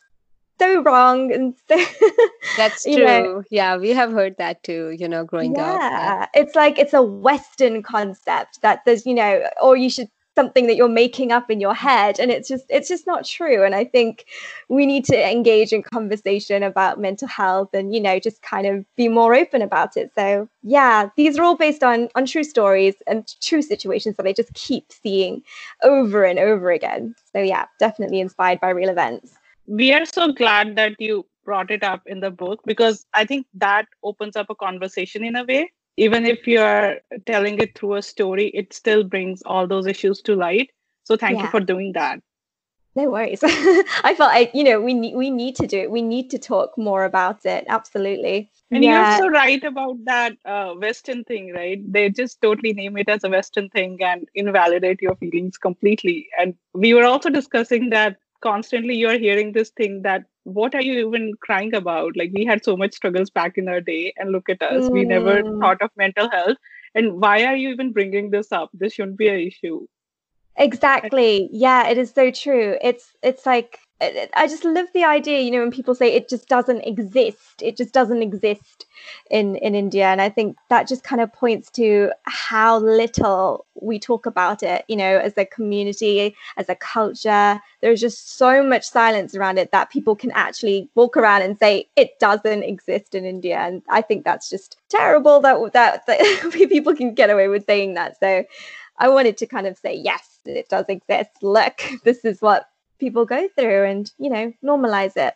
so 0.59 0.83
wrong 0.83 1.33
and 1.33 1.55
so 1.69 1.77
that's 2.57 2.85
true 2.85 2.97
know, 2.97 3.43
yeah 3.51 3.77
we 3.77 3.91
have 3.91 4.13
heard 4.13 4.37
that 4.39 4.63
too 4.63 4.95
you 4.99 5.09
know 5.09 5.25
growing 5.25 5.55
yeah, 5.57 5.63
up 5.63 5.81
yeah. 5.81 6.27
It's 6.35 6.55
like 6.55 6.79
it's 6.79 6.95
a 6.95 7.03
western 7.03 7.83
concept 7.83 8.63
that 8.63 8.83
there's 8.85 9.07
you 9.07 9.15
know 9.15 9.49
or 9.61 9.77
you 9.77 9.91
should 9.91 10.09
something 10.35 10.67
that 10.67 10.77
you're 10.77 10.89
making 10.89 11.31
up 11.31 11.51
in 11.51 11.61
your 11.61 11.75
head 11.75 12.19
and 12.19 12.31
it's 12.31 12.49
just 12.49 12.65
it's 12.69 12.89
just 12.89 13.07
not 13.07 13.25
true. 13.25 13.65
And 13.65 13.75
i 13.75 13.85
think 13.85 14.25
we 14.69 14.87
need 14.87 15.05
to 15.07 15.31
engage 15.31 15.73
in 15.73 15.83
conversation 15.83 16.63
about 16.63 17.01
mental 17.01 17.29
health 17.29 17.71
and 17.75 17.95
you 17.95 18.01
know 18.01 18.19
just 18.19 18.43
kind 18.43 18.67
of 18.67 18.85
be 18.97 19.09
more 19.09 19.35
open 19.35 19.63
about 19.63 19.97
it. 19.97 20.13
So 20.15 20.49
yeah 20.63 21.11
these 21.17 21.39
are 21.39 21.43
all 21.43 21.57
based 21.57 21.83
on 21.83 22.09
on 22.15 22.27
true 22.27 22.45
stories 22.45 22.95
and 23.07 23.27
true 23.41 23.63
situations 23.63 24.17
that 24.17 24.27
i 24.27 24.33
just 24.33 24.53
keep 24.55 24.93
seeing 24.93 25.43
over 25.83 26.25
and 26.25 26.39
over 26.39 26.71
again. 26.71 27.15
So 27.33 27.41
yeah 27.41 27.67
definitely 27.79 28.21
inspired 28.21 28.61
by 28.61 28.71
real 28.71 28.89
events 28.89 29.35
we 29.67 29.93
are 29.93 30.05
so 30.05 30.33
glad 30.33 30.77
that 30.77 30.95
you 30.99 31.27
brought 31.45 31.71
it 31.71 31.83
up 31.83 32.03
in 32.07 32.21
the 32.21 32.31
book 32.31 32.61
because 32.67 33.05
i 33.15 33.25
think 33.25 33.47
that 33.55 33.87
opens 34.03 34.37
up 34.37 34.51
a 34.51 34.55
conversation 34.55 35.25
in 35.25 35.37
a 35.37 35.45
way 35.45 35.69
even 35.97 36.25
if 36.25 36.47
you're 36.47 36.97
telling 37.27 37.59
it 37.59 37.77
through 37.77 37.95
a 37.95 38.03
story, 38.03 38.49
it 38.49 38.73
still 38.73 39.05
brings 39.05 39.43
all 39.43 39.67
those 39.67 39.87
issues 39.87 40.23
to 40.23 40.35
light. 40.35 40.71
So 41.05 41.17
thank 41.17 41.39
yeah. 41.39 41.45
you 41.45 41.51
for 41.51 41.61
doing 41.61 41.93
that. 41.93 42.21
No 42.95 43.11
worries. 43.11 43.41
I 43.45 44.15
felt 44.17 44.33
I, 44.33 44.51
you 44.53 44.65
know, 44.65 44.79
we 44.79 44.93
need 44.93 45.17
we 45.17 45.31
need 45.31 45.57
to 45.57 45.67
do 45.67 45.79
it. 45.79 45.91
We 45.91 46.03
need 46.03 46.29
to 46.31 46.39
talk 46.39 46.77
more 46.77 47.05
about 47.05 47.45
it. 47.47 47.65
Absolutely. 47.67 48.51
And 48.71 48.85
yeah. 48.85 49.17
you're 49.17 49.19
so 49.19 49.29
right 49.31 49.65
about 49.65 49.97
that 50.05 50.37
uh, 50.45 50.75
Western 50.75 51.25
thing, 51.25 51.55
right? 51.55 51.81
They 51.91 52.11
just 52.11 52.43
totally 52.43 52.75
name 52.75 52.99
it 52.99 53.09
as 53.09 53.25
a 53.25 53.31
Western 53.31 53.71
thing 53.71 53.99
and 54.03 54.29
invalidate 54.35 55.01
your 55.01 55.17
feelings 55.17 55.57
completely. 55.57 56.29
And 56.39 56.55
we 56.75 56.93
were 56.93 57.05
also 57.05 57.31
discussing 57.31 57.89
that 57.91 58.19
constantly 58.43 58.97
you're 58.97 59.19
hearing 59.19 59.53
this 59.53 59.71
thing 59.71 60.03
that 60.03 60.25
what 60.45 60.75
are 60.75 60.83
you 60.83 61.07
even 61.07 61.33
crying 61.41 61.75
about? 61.75 62.17
Like 62.17 62.33
we 62.35 62.45
had 62.45 62.65
so 62.65 62.77
much 62.77 62.95
struggles 62.95 63.31
back 63.31 63.57
in 63.57 63.69
our 63.69 63.81
day 63.81 64.13
and 64.17 64.33
look 64.33 64.49
at 64.49 64.63
us 64.63 64.85
mm. 64.85 64.93
we 64.93 65.05
never 65.05 65.43
mm. 65.43 65.61
thought 65.61 65.81
of 65.81 65.91
mental 65.97 66.31
health. 66.31 66.57
And 66.95 67.21
why 67.21 67.45
are 67.45 67.57
you 67.57 67.71
even 67.71 67.93
bringing 67.93 68.31
this 68.31 68.53
up? 68.53 68.71
This 68.75 68.95
shouldn't 68.95 69.17
be 69.17 69.29
an 69.29 69.41
issue. 69.41 69.87
Exactly. 70.57 71.49
Yeah 71.53 71.89
it 71.89 71.99
is 71.99 72.11
so 72.11 72.31
true. 72.31 72.77
It's 72.83 73.13
it's 73.23 73.47
like 73.47 73.79
I 74.35 74.49
just 74.49 74.65
love 74.65 74.87
the 74.95 75.05
idea, 75.05 75.41
you 75.41 75.51
know, 75.51 75.61
when 75.61 75.71
people 75.71 75.95
say 75.95 76.13
it 76.13 76.29
just 76.29 76.49
doesn't 76.49 76.81
exist, 76.83 77.63
it 77.63 77.77
just 77.77 77.93
doesn't 77.93 78.23
exist 78.23 78.87
in 79.31 79.57
in 79.57 79.75
India, 79.75 80.07
and 80.07 80.21
I 80.21 80.29
think 80.29 80.57
that 80.71 80.89
just 80.89 81.05
kind 81.05 81.21
of 81.21 81.33
points 81.33 81.71
to 81.73 82.11
how 82.25 82.79
little 82.79 83.65
we 83.81 83.99
talk 83.99 84.27
about 84.27 84.63
it, 84.63 84.85
you 84.89 84.97
know, 84.97 85.19
as 85.19 85.39
a 85.39 85.45
community, 85.45 86.35
as 86.57 86.69
a 86.69 86.75
culture. 86.75 87.61
There's 87.81 88.01
just 88.01 88.37
so 88.37 88.63
much 88.63 88.89
silence 88.89 89.35
around 89.35 89.59
it 89.59 89.71
that 89.71 89.91
people 89.91 90.17
can 90.17 90.33
actually 90.33 90.89
walk 90.95 91.17
around 91.17 91.43
and 91.43 91.59
say 91.59 91.89
it 91.97 92.19
doesn't 92.19 92.65
exist 92.65 93.15
in 93.15 93.25
India, 93.25 93.59
and 93.59 93.83
I 93.89 94.03
think 94.03 94.25
that's 94.25 94.51
just 94.51 94.79
terrible 94.89 95.41
that 95.41 95.73
that, 95.75 96.07
that 96.07 96.53
people 96.53 96.95
can 96.95 97.15
get 97.15 97.31
away 97.31 97.49
with 97.49 97.67
saying 97.67 97.95
that. 97.95 98.19
So. 98.19 98.45
I 98.99 99.09
wanted 99.09 99.39
to 99.39 99.47
kind 99.47 99.67
of 99.67 99.79
say, 99.79 99.97
yes, 99.97 100.39
it 100.45 100.69
does 100.69 100.85
exist. 100.89 101.31
Look, 101.43 101.83
this 102.05 102.25
is 102.25 102.41
what 102.43 102.69
people 103.03 103.25
go 103.35 103.41
through 103.59 103.85
and 103.93 104.13
you 104.19 104.31
know 104.35 104.45
normalize 104.71 105.17
it 105.29 105.35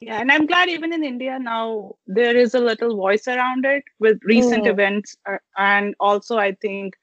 yeah 0.00 0.20
and 0.20 0.32
i'm 0.32 0.46
glad 0.46 0.68
even 0.68 0.92
in 0.92 1.04
india 1.10 1.38
now 1.38 1.94
there 2.06 2.36
is 2.36 2.54
a 2.54 2.64
little 2.68 2.96
voice 2.96 3.28
around 3.34 3.64
it 3.64 3.84
with 3.98 4.18
recent 4.24 4.64
mm. 4.64 4.70
events 4.70 5.16
uh, 5.30 5.38
and 5.56 5.94
also 6.00 6.38
i 6.38 6.52
think 6.66 6.96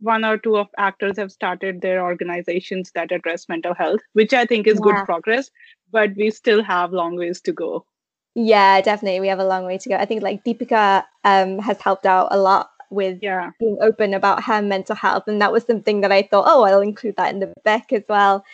one 0.00 0.24
or 0.28 0.36
two 0.36 0.56
of 0.56 0.68
actors 0.76 1.16
have 1.16 1.32
started 1.32 1.80
their 1.80 2.02
organizations 2.04 2.92
that 2.94 3.12
address 3.12 3.48
mental 3.48 3.74
health 3.74 4.00
which 4.12 4.32
i 4.34 4.44
think 4.44 4.66
is 4.66 4.80
yeah. 4.80 4.86
good 4.86 5.04
progress 5.10 5.50
but 5.90 6.16
we 6.16 6.30
still 6.30 6.62
have 6.62 6.92
long 6.92 7.16
ways 7.16 7.40
to 7.40 7.52
go 7.52 7.84
yeah 8.34 8.80
definitely 8.80 9.20
we 9.20 9.28
have 9.28 9.38
a 9.38 9.50
long 9.52 9.64
way 9.64 9.78
to 9.78 9.88
go 9.88 9.96
i 9.96 10.04
think 10.04 10.22
like 10.22 10.44
deepika 10.44 11.04
um, 11.24 11.58
has 11.58 11.80
helped 11.80 12.06
out 12.06 12.28
a 12.30 12.38
lot 12.38 12.70
with 12.90 13.18
yeah. 13.22 13.50
being 13.58 13.78
open 13.80 14.14
about 14.14 14.44
her 14.44 14.62
mental 14.62 14.94
health 14.94 15.24
and 15.26 15.40
that 15.40 15.52
was 15.52 15.64
something 15.64 16.02
that 16.02 16.12
i 16.12 16.22
thought 16.22 16.44
oh 16.46 16.62
i'll 16.64 16.80
include 16.80 17.16
that 17.16 17.32
in 17.32 17.40
the 17.40 17.52
book 17.64 17.92
as 17.92 18.04
well 18.08 18.44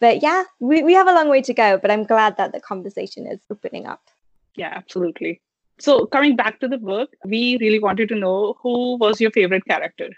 but 0.00 0.22
yeah, 0.22 0.44
we, 0.60 0.82
we 0.82 0.94
have 0.94 1.08
a 1.08 1.12
long 1.12 1.28
way 1.28 1.42
to 1.42 1.54
go, 1.54 1.78
but 1.78 1.90
I'm 1.90 2.04
glad 2.04 2.36
that 2.36 2.52
the 2.52 2.60
conversation 2.60 3.26
is 3.26 3.40
opening 3.50 3.86
up. 3.86 4.02
Yeah, 4.56 4.72
absolutely. 4.74 5.40
So, 5.80 6.06
coming 6.06 6.34
back 6.34 6.58
to 6.60 6.68
the 6.68 6.78
book, 6.78 7.10
we 7.24 7.56
really 7.60 7.78
wanted 7.78 8.08
to 8.08 8.16
know 8.16 8.56
who 8.62 8.96
was 8.96 9.20
your 9.20 9.30
favorite 9.30 9.64
character? 9.64 10.08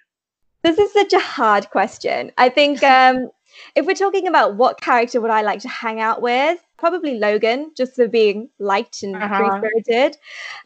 This 0.62 0.78
is 0.78 0.92
such 0.92 1.12
a 1.12 1.18
hard 1.18 1.70
question. 1.70 2.32
I 2.38 2.48
think 2.48 2.82
um, 2.82 3.30
if 3.74 3.86
we're 3.86 3.94
talking 3.94 4.26
about 4.26 4.56
what 4.56 4.80
character 4.80 5.20
would 5.20 5.30
I 5.30 5.42
like 5.42 5.60
to 5.60 5.68
hang 5.68 6.00
out 6.00 6.22
with, 6.22 6.58
probably 6.80 7.18
Logan, 7.18 7.70
just 7.76 7.94
for 7.94 8.08
being 8.08 8.48
liked 8.58 9.02
and 9.02 9.14
uh-huh. 9.14 9.36
free 9.38 9.58
spirited. 9.58 10.16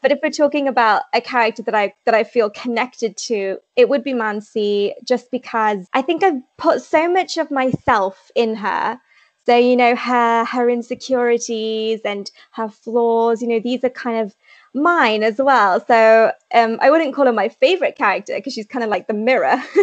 But 0.01 0.11
if 0.11 0.19
we're 0.23 0.31
talking 0.31 0.67
about 0.67 1.03
a 1.13 1.21
character 1.21 1.61
that 1.63 1.75
I 1.75 1.93
that 2.05 2.15
I 2.15 2.23
feel 2.23 2.49
connected 2.49 3.17
to, 3.17 3.57
it 3.75 3.89
would 3.89 4.03
be 4.03 4.13
Mansi, 4.13 4.93
just 5.03 5.29
because 5.29 5.87
I 5.93 6.01
think 6.01 6.23
I've 6.23 6.41
put 6.57 6.81
so 6.81 7.11
much 7.11 7.37
of 7.37 7.51
myself 7.51 8.31
in 8.35 8.55
her 8.55 8.99
so, 9.45 9.55
you 9.55 9.75
know, 9.75 9.95
her 9.95 10.43
her 10.45 10.69
insecurities 10.69 12.01
and 12.03 12.29
her 12.51 12.67
flaws, 12.67 13.41
you 13.43 13.47
know, 13.47 13.59
these 13.59 13.83
are 13.83 13.89
kind 13.89 14.19
of 14.19 14.35
mine 14.73 15.23
as 15.23 15.37
well. 15.37 15.79
So 15.85 16.31
um, 16.53 16.79
I 16.81 16.89
wouldn't 16.89 17.13
call 17.13 17.27
her 17.27 17.31
my 17.31 17.49
favorite 17.49 17.95
character 17.95 18.35
because 18.35 18.53
she's 18.53 18.65
kind 18.65 18.83
of 18.83 18.89
like 18.89 19.07
the 19.07 19.13
mirror, 19.13 19.61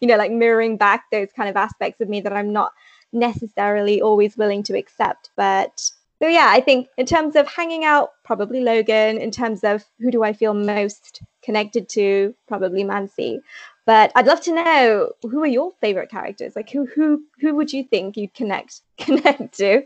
you 0.00 0.08
know, 0.08 0.16
like 0.16 0.32
mirroring 0.32 0.76
back 0.76 1.04
those 1.12 1.28
kind 1.36 1.48
of 1.48 1.56
aspects 1.56 2.00
of 2.00 2.08
me 2.08 2.20
that 2.20 2.32
I'm 2.32 2.52
not 2.52 2.72
necessarily 3.16 4.00
always 4.00 4.36
willing 4.36 4.62
to 4.64 4.76
accept. 4.76 5.30
But 5.36 5.90
so 6.20 6.28
yeah, 6.28 6.48
I 6.50 6.60
think 6.60 6.88
in 6.96 7.06
terms 7.06 7.36
of 7.36 7.48
hanging 7.48 7.84
out, 7.84 8.10
probably 8.24 8.60
Logan. 8.60 9.18
In 9.18 9.30
terms 9.30 9.64
of 9.64 9.84
who 9.98 10.10
do 10.10 10.22
I 10.22 10.32
feel 10.32 10.54
most 10.54 11.22
connected 11.42 11.88
to, 11.90 12.34
probably 12.46 12.84
Mansi. 12.84 13.40
But 13.86 14.12
I'd 14.16 14.26
love 14.26 14.40
to 14.42 14.54
know 14.54 15.12
who 15.22 15.42
are 15.42 15.46
your 15.46 15.72
favorite 15.80 16.10
characters? 16.10 16.56
Like 16.56 16.70
who 16.70 16.86
who 16.86 17.22
who 17.40 17.54
would 17.54 17.72
you 17.72 17.84
think 17.84 18.16
you'd 18.16 18.34
connect 18.34 18.82
connect 18.98 19.56
to? 19.58 19.82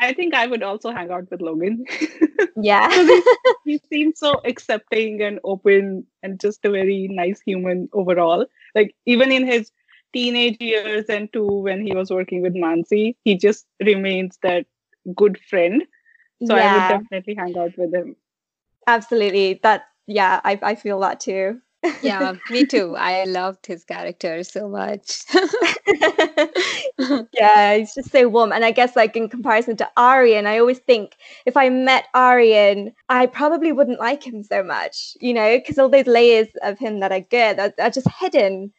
I 0.00 0.12
think 0.12 0.34
I 0.34 0.46
would 0.46 0.62
also 0.62 0.92
hang 0.92 1.10
out 1.10 1.30
with 1.30 1.40
Logan. 1.40 1.84
Yeah. 2.60 2.88
he 3.64 3.80
seems 3.88 4.18
so 4.18 4.40
accepting 4.44 5.22
and 5.22 5.38
open 5.44 6.06
and 6.22 6.40
just 6.40 6.64
a 6.64 6.70
very 6.70 7.08
nice 7.08 7.40
human 7.40 7.88
overall. 7.92 8.46
Like 8.74 8.94
even 9.06 9.30
in 9.30 9.46
his 9.46 9.70
teenage 10.12 10.56
years 10.60 11.06
and 11.08 11.32
too 11.32 11.46
when 11.46 11.86
he 11.86 11.94
was 11.94 12.10
working 12.10 12.42
with 12.42 12.54
Mansi, 12.54 13.16
he 13.24 13.36
just 13.36 13.66
remains 13.84 14.38
that 14.42 14.66
good 15.14 15.38
friend. 15.48 15.84
So 16.46 16.56
yeah. 16.56 16.62
I 16.62 16.92
would 16.96 17.02
definitely 17.02 17.34
hang 17.34 17.58
out 17.58 17.76
with 17.76 17.94
him. 17.94 18.16
Absolutely. 18.86 19.60
That 19.62 19.84
yeah, 20.06 20.40
I, 20.44 20.58
I 20.62 20.74
feel 20.74 21.00
that 21.00 21.20
too 21.20 21.60
yeah, 22.02 22.34
me 22.50 22.64
too. 22.64 22.96
I 22.96 23.24
loved 23.24 23.66
his 23.66 23.84
character 23.84 24.42
so 24.42 24.68
much. 24.68 25.22
yeah, 27.32 27.76
he's 27.76 27.94
just 27.94 28.10
so 28.10 28.28
warm. 28.28 28.52
And 28.52 28.64
I 28.64 28.70
guess, 28.70 28.96
like, 28.96 29.16
in 29.16 29.28
comparison 29.28 29.76
to 29.78 29.88
Aryan, 29.96 30.46
I 30.46 30.58
always 30.58 30.78
think 30.80 31.16
if 31.46 31.56
I 31.56 31.68
met 31.68 32.06
Aryan, 32.14 32.94
I 33.08 33.26
probably 33.26 33.72
wouldn't 33.72 34.00
like 34.00 34.26
him 34.26 34.42
so 34.42 34.62
much, 34.62 35.16
you 35.20 35.32
know, 35.32 35.58
because 35.58 35.78
all 35.78 35.88
those 35.88 36.06
layers 36.06 36.48
of 36.62 36.78
him 36.78 37.00
that 37.00 37.12
are 37.12 37.20
good 37.20 37.58
are, 37.58 37.72
are 37.78 37.90
just 37.90 38.08
hidden. 38.18 38.72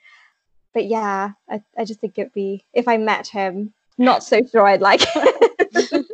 But 0.74 0.86
yeah, 0.86 1.32
I, 1.50 1.62
I 1.78 1.86
just 1.86 2.00
think 2.00 2.18
it'd 2.18 2.34
be, 2.34 2.66
if 2.74 2.88
I 2.88 2.98
met 2.98 3.28
him, 3.28 3.74
not 3.98 4.24
so 4.24 4.42
sure 4.46 4.66
I'd 4.66 4.82
like 4.82 5.02
him 5.02 5.28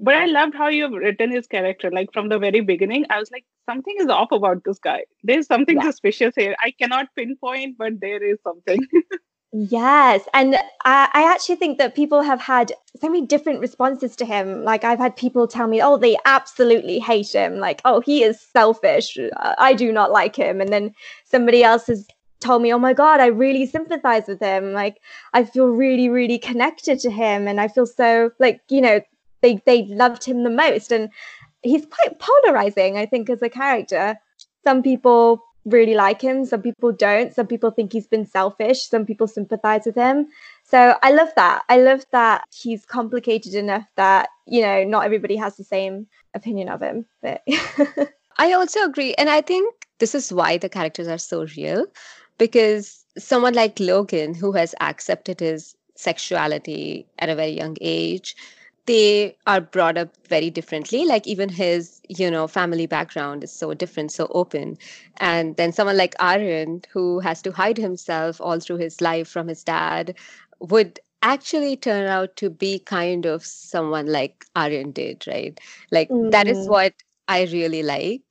but 0.00 0.14
I 0.14 0.26
loved 0.26 0.54
how 0.54 0.68
you've 0.68 0.92
written 0.92 1.30
his 1.30 1.46
character. 1.46 1.90
Like 1.90 2.12
from 2.12 2.28
the 2.28 2.38
very 2.38 2.60
beginning, 2.60 3.06
I 3.10 3.18
was 3.18 3.30
like, 3.30 3.44
something 3.68 3.94
is 3.98 4.08
off 4.08 4.32
about 4.32 4.62
this 4.64 4.78
guy. 4.78 5.04
There's 5.22 5.46
something 5.46 5.76
yeah. 5.76 5.84
suspicious 5.84 6.34
here. 6.36 6.54
I 6.62 6.72
cannot 6.72 7.08
pinpoint, 7.16 7.76
but 7.78 8.00
there 8.00 8.22
is 8.22 8.38
something. 8.42 8.78
yes. 9.52 10.24
And 10.34 10.56
I, 10.84 11.08
I, 11.12 11.32
actually 11.32 11.56
think 11.56 11.78
that 11.78 11.94
people 11.94 12.22
have 12.22 12.40
had 12.40 12.72
so 13.00 13.08
many 13.08 13.26
different 13.26 13.60
responses 13.60 14.16
to 14.16 14.26
him. 14.26 14.64
Like 14.64 14.84
I've 14.84 14.98
had 14.98 15.16
people 15.16 15.46
tell 15.48 15.66
me, 15.66 15.80
oh, 15.80 15.96
they 15.96 16.16
absolutely 16.24 16.98
hate 16.98 17.32
him. 17.32 17.58
Like, 17.58 17.80
oh, 17.84 18.00
he 18.00 18.22
is 18.22 18.40
selfish. 18.40 19.16
I 19.36 19.72
do 19.74 19.92
not 19.92 20.12
like 20.12 20.36
him. 20.36 20.60
And 20.60 20.72
then 20.72 20.92
somebody 21.24 21.64
else 21.64 21.86
has 21.86 22.06
told 22.40 22.62
me, 22.62 22.72
oh 22.72 22.78
my 22.78 22.92
God, 22.92 23.20
I 23.20 23.26
really 23.26 23.66
sympathize 23.66 24.26
with 24.28 24.40
him. 24.40 24.72
Like, 24.72 25.00
I 25.32 25.44
feel 25.44 25.68
really, 25.68 26.08
really 26.08 26.38
connected 26.38 26.98
to 27.00 27.10
him. 27.10 27.48
And 27.48 27.60
I 27.60 27.68
feel 27.68 27.86
so, 27.86 28.30
like, 28.38 28.60
you 28.68 28.80
know, 28.80 29.00
they 29.42 29.62
they 29.66 29.86
loved 29.86 30.24
him 30.24 30.44
the 30.44 30.50
most. 30.50 30.92
And 30.92 31.10
he's 31.62 31.86
quite 31.86 32.18
polarizing 32.18 32.96
i 32.96 33.06
think 33.06 33.28
as 33.28 33.42
a 33.42 33.48
character. 33.48 34.18
Some 34.64 34.82
people 34.82 35.42
really 35.64 35.94
like 35.94 36.20
him 36.20 36.44
some 36.44 36.62
people 36.62 36.92
don't. 36.92 37.34
Some 37.34 37.46
people 37.46 37.70
think 37.70 37.92
he's 37.92 38.06
been 38.06 38.26
selfish 38.26 38.88
some 38.88 39.04
people 39.04 39.26
sympathize 39.26 39.82
with 39.86 39.96
him. 39.96 40.28
So 40.64 40.96
i 41.02 41.10
love 41.12 41.30
that. 41.36 41.62
I 41.68 41.78
love 41.78 42.04
that 42.12 42.44
he's 42.52 42.84
complicated 42.84 43.54
enough 43.54 43.86
that 43.96 44.28
you 44.46 44.62
know 44.62 44.84
not 44.84 45.04
everybody 45.04 45.36
has 45.36 45.56
the 45.56 45.64
same 45.64 46.06
opinion 46.34 46.68
of 46.68 46.80
him 46.80 47.06
but 47.22 47.42
i 48.38 48.52
also 48.52 48.84
agree 48.84 49.14
and 49.14 49.30
i 49.30 49.40
think 49.40 49.74
this 49.98 50.14
is 50.14 50.32
why 50.32 50.58
the 50.58 50.68
characters 50.68 51.08
are 51.08 51.18
so 51.18 51.46
real 51.56 51.86
because 52.38 53.04
someone 53.18 53.54
like 53.54 53.80
logan 53.80 54.34
who 54.34 54.52
has 54.52 54.74
accepted 54.80 55.40
his 55.40 55.74
sexuality 55.94 57.06
at 57.18 57.28
a 57.28 57.34
very 57.34 57.52
young 57.52 57.76
age 57.80 58.36
they 58.86 59.36
are 59.46 59.60
brought 59.60 59.98
up 59.98 60.16
very 60.28 60.48
differently 60.48 61.04
like 61.04 61.26
even 61.26 61.48
his 61.48 62.00
you 62.08 62.30
know 62.30 62.46
family 62.46 62.86
background 62.86 63.42
is 63.44 63.52
so 63.52 63.74
different 63.74 64.12
so 64.12 64.26
open 64.30 64.76
and 65.18 65.56
then 65.56 65.72
someone 65.72 65.96
like 65.96 66.14
aryan 66.18 66.80
who 66.92 67.18
has 67.20 67.42
to 67.42 67.52
hide 67.52 67.76
himself 67.76 68.40
all 68.40 68.60
through 68.60 68.76
his 68.76 69.00
life 69.00 69.28
from 69.28 69.48
his 69.48 69.64
dad 69.64 70.14
would 70.60 71.00
actually 71.22 71.76
turn 71.76 72.06
out 72.06 72.36
to 72.36 72.48
be 72.48 72.78
kind 72.78 73.26
of 73.26 73.44
someone 73.44 74.06
like 74.06 74.46
aryan 74.54 74.92
did 74.92 75.26
right 75.26 75.60
like 75.90 76.08
mm. 76.08 76.30
that 76.30 76.46
is 76.46 76.58
mm. 76.58 76.68
what 76.68 76.94
i 77.28 77.42
really 77.44 77.82
liked 77.82 78.25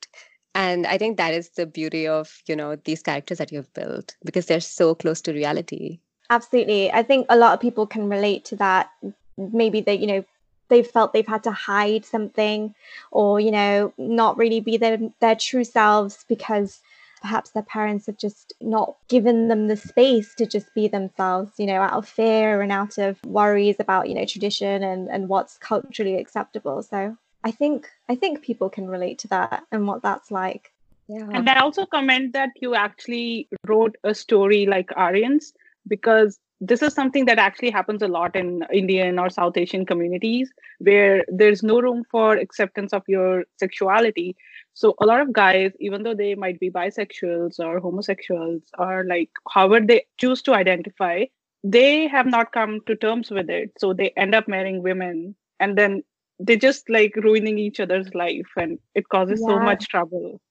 and 0.55 0.87
i 0.87 0.97
think 0.97 1.17
that 1.17 1.33
is 1.33 1.49
the 1.49 1.65
beauty 1.65 2.07
of 2.07 2.41
you 2.47 2.55
know 2.55 2.75
these 2.85 3.03
characters 3.03 3.37
that 3.37 3.51
you've 3.51 3.71
built 3.73 4.15
because 4.25 4.47
they're 4.47 4.59
so 4.59 4.95
close 4.95 5.21
to 5.21 5.33
reality. 5.33 5.99
Absolutely. 6.29 6.91
I 6.91 7.03
think 7.03 7.27
a 7.29 7.37
lot 7.37 7.53
of 7.53 7.59
people 7.59 7.85
can 7.85 8.09
relate 8.09 8.45
to 8.45 8.55
that. 8.55 8.89
Maybe 9.37 9.81
they 9.81 9.95
you 9.95 10.07
know 10.07 10.25
they've 10.69 10.87
felt 10.87 11.13
they've 11.13 11.27
had 11.27 11.43
to 11.43 11.51
hide 11.51 12.05
something 12.05 12.73
or 13.11 13.39
you 13.39 13.51
know 13.51 13.93
not 13.97 14.37
really 14.37 14.59
be 14.59 14.77
their 14.77 14.97
their 15.19 15.35
true 15.35 15.63
selves 15.63 16.25
because 16.27 16.81
perhaps 17.21 17.51
their 17.51 17.63
parents 17.63 18.07
have 18.07 18.17
just 18.17 18.53
not 18.61 18.95
given 19.07 19.47
them 19.47 19.67
the 19.67 19.77
space 19.77 20.33
to 20.35 20.45
just 20.45 20.73
be 20.73 20.87
themselves 20.87 21.51
you 21.57 21.65
know 21.65 21.81
out 21.81 21.93
of 21.93 22.07
fear 22.07 22.61
and 22.61 22.71
out 22.71 22.97
of 22.97 23.23
worries 23.25 23.75
about 23.79 24.09
you 24.09 24.15
know 24.15 24.25
tradition 24.25 24.83
and 24.83 25.09
and 25.09 25.29
what's 25.29 25.57
culturally 25.57 26.15
acceptable. 26.17 26.81
So 26.81 27.17
i 27.45 27.51
think 27.51 27.89
i 28.09 28.15
think 28.15 28.41
people 28.41 28.69
can 28.69 28.87
relate 28.87 29.19
to 29.19 29.27
that 29.27 29.63
and 29.71 29.87
what 29.87 30.01
that's 30.01 30.31
like 30.31 30.71
yeah 31.07 31.27
and 31.31 31.49
i 31.49 31.59
also 31.59 31.85
comment 31.85 32.33
that 32.33 32.49
you 32.61 32.75
actually 32.75 33.47
wrote 33.67 33.95
a 34.03 34.13
story 34.13 34.65
like 34.65 34.91
aryan's 34.97 35.53
because 35.87 36.39
this 36.61 36.81
is 36.81 36.93
something 36.93 37.25
that 37.25 37.37
actually 37.37 37.69
happens 37.69 38.01
a 38.01 38.07
lot 38.07 38.35
in 38.35 38.63
Indian 38.71 39.19
or 39.19 39.29
South 39.29 39.57
Asian 39.57 39.85
communities 39.85 40.51
where 40.79 41.25
there's 41.27 41.63
no 41.63 41.81
room 41.81 42.03
for 42.09 42.37
acceptance 42.37 42.93
of 42.93 43.03
your 43.07 43.43
sexuality. 43.57 44.35
So 44.73 44.95
a 45.01 45.05
lot 45.05 45.19
of 45.19 45.33
guys, 45.33 45.73
even 45.79 46.03
though 46.03 46.15
they 46.15 46.33
might 46.35 46.59
be 46.59 46.71
bisexuals 46.71 47.59
or 47.59 47.79
homosexuals 47.79 48.63
or 48.77 49.03
like 49.03 49.29
however 49.49 49.85
they 49.85 50.05
choose 50.17 50.41
to 50.43 50.53
identify, 50.53 51.25
they 51.63 52.07
have 52.07 52.25
not 52.25 52.53
come 52.53 52.79
to 52.87 52.95
terms 52.95 53.31
with 53.31 53.49
it. 53.49 53.71
So 53.77 53.93
they 53.93 54.11
end 54.11 54.33
up 54.33 54.47
marrying 54.47 54.81
women 54.81 55.35
and 55.59 55.77
then 55.77 56.03
they 56.39 56.57
just 56.57 56.89
like 56.89 57.15
ruining 57.15 57.57
each 57.57 57.79
other's 57.79 58.13
life 58.13 58.51
and 58.57 58.79
it 58.93 59.07
causes 59.09 59.39
yeah. 59.41 59.47
so 59.47 59.59
much 59.59 59.87
trouble. 59.87 60.41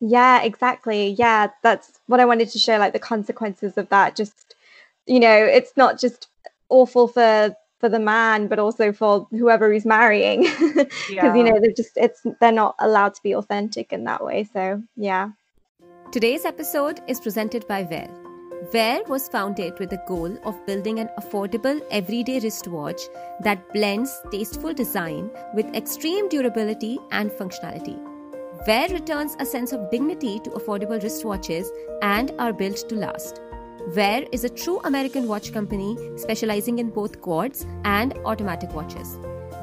Yeah, 0.00 0.42
exactly. 0.42 1.10
Yeah, 1.18 1.48
that's 1.62 2.00
what 2.06 2.20
I 2.20 2.24
wanted 2.24 2.50
to 2.50 2.58
share 2.58 2.78
like 2.78 2.92
the 2.92 2.98
consequences 2.98 3.78
of 3.78 3.88
that 3.90 4.16
just 4.16 4.56
you 5.06 5.20
know, 5.20 5.44
it's 5.44 5.76
not 5.76 5.98
just 5.98 6.28
awful 6.68 7.08
for 7.08 7.56
for 7.78 7.88
the 7.88 7.98
man, 7.98 8.46
but 8.46 8.60
also 8.60 8.92
for 8.92 9.26
whoever 9.32 9.72
he's 9.72 9.84
marrying, 9.84 10.42
because 10.74 10.86
yeah. 11.10 11.34
you 11.34 11.42
know 11.42 11.58
they're 11.60 11.72
just 11.72 11.96
it's 11.96 12.24
they're 12.40 12.52
not 12.52 12.76
allowed 12.78 13.14
to 13.14 13.22
be 13.22 13.34
authentic 13.34 13.92
in 13.92 14.04
that 14.04 14.24
way. 14.24 14.44
So 14.44 14.82
yeah. 14.96 15.30
Today's 16.12 16.44
episode 16.44 17.00
is 17.08 17.20
presented 17.20 17.66
by 17.66 17.82
Wear. 17.84 18.21
Wear 18.70 19.02
was 19.08 19.26
founded 19.28 19.76
with 19.80 19.90
the 19.90 20.00
goal 20.06 20.38
of 20.44 20.64
building 20.66 21.00
an 21.00 21.08
affordable 21.18 21.80
everyday 21.90 22.38
wristwatch 22.38 23.00
that 23.40 23.72
blends 23.72 24.20
tasteful 24.30 24.72
design 24.72 25.30
with 25.52 25.74
extreme 25.74 26.28
durability 26.28 27.00
and 27.10 27.28
functionality. 27.32 27.98
Wear 28.64 28.88
returns 28.90 29.34
a 29.40 29.46
sense 29.46 29.72
of 29.72 29.90
dignity 29.90 30.38
to 30.44 30.50
affordable 30.50 31.02
wristwatches 31.02 31.66
and 32.02 32.30
are 32.38 32.52
built 32.52 32.88
to 32.88 32.94
last. 32.94 33.40
Wear 33.96 34.24
is 34.30 34.44
a 34.44 34.48
true 34.48 34.78
American 34.84 35.26
watch 35.26 35.52
company 35.52 35.96
specializing 36.14 36.78
in 36.78 36.90
both 36.90 37.20
quartz 37.20 37.66
and 37.84 38.16
automatic 38.24 38.72
watches. 38.72 39.18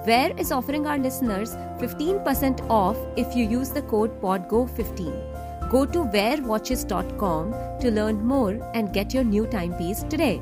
Wear 0.05 0.33
is 0.37 0.51
offering 0.51 0.85
our 0.87 0.97
listeners 0.97 1.55
15% 1.77 2.69
off 2.69 2.97
if 3.15 3.33
you 3.33 3.45
use 3.47 3.69
the 3.69 3.83
code 3.83 4.19
PODGO15. 4.21 5.28
Go 5.69 5.85
to 5.85 5.99
wearwatches.com 5.99 7.53
to 7.81 7.91
learn 7.91 8.25
more 8.25 8.53
and 8.73 8.91
get 8.91 9.13
your 9.13 9.23
new 9.23 9.45
timepiece 9.45 10.01
today. 10.09 10.41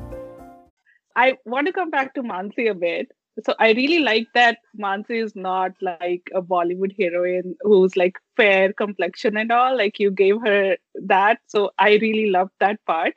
I 1.16 1.36
want 1.44 1.66
to 1.66 1.72
come 1.72 1.90
back 1.90 2.14
to 2.14 2.22
Mansi 2.22 2.70
a 2.70 2.74
bit. 2.74 3.12
So 3.44 3.54
I 3.58 3.72
really 3.72 3.98
like 3.98 4.26
that 4.34 4.58
Mansi 4.80 5.22
is 5.22 5.36
not 5.36 5.72
like 5.82 6.22
a 6.34 6.40
Bollywood 6.40 6.94
heroine 6.98 7.56
who's 7.60 7.94
like 7.94 8.16
fair 8.38 8.72
complexion 8.72 9.36
and 9.36 9.52
all. 9.52 9.76
Like 9.76 9.98
you 9.98 10.10
gave 10.10 10.36
her 10.44 10.76
that. 10.94 11.40
So 11.46 11.72
I 11.78 11.96
really 11.96 12.30
loved 12.30 12.52
that 12.60 12.82
part. 12.86 13.12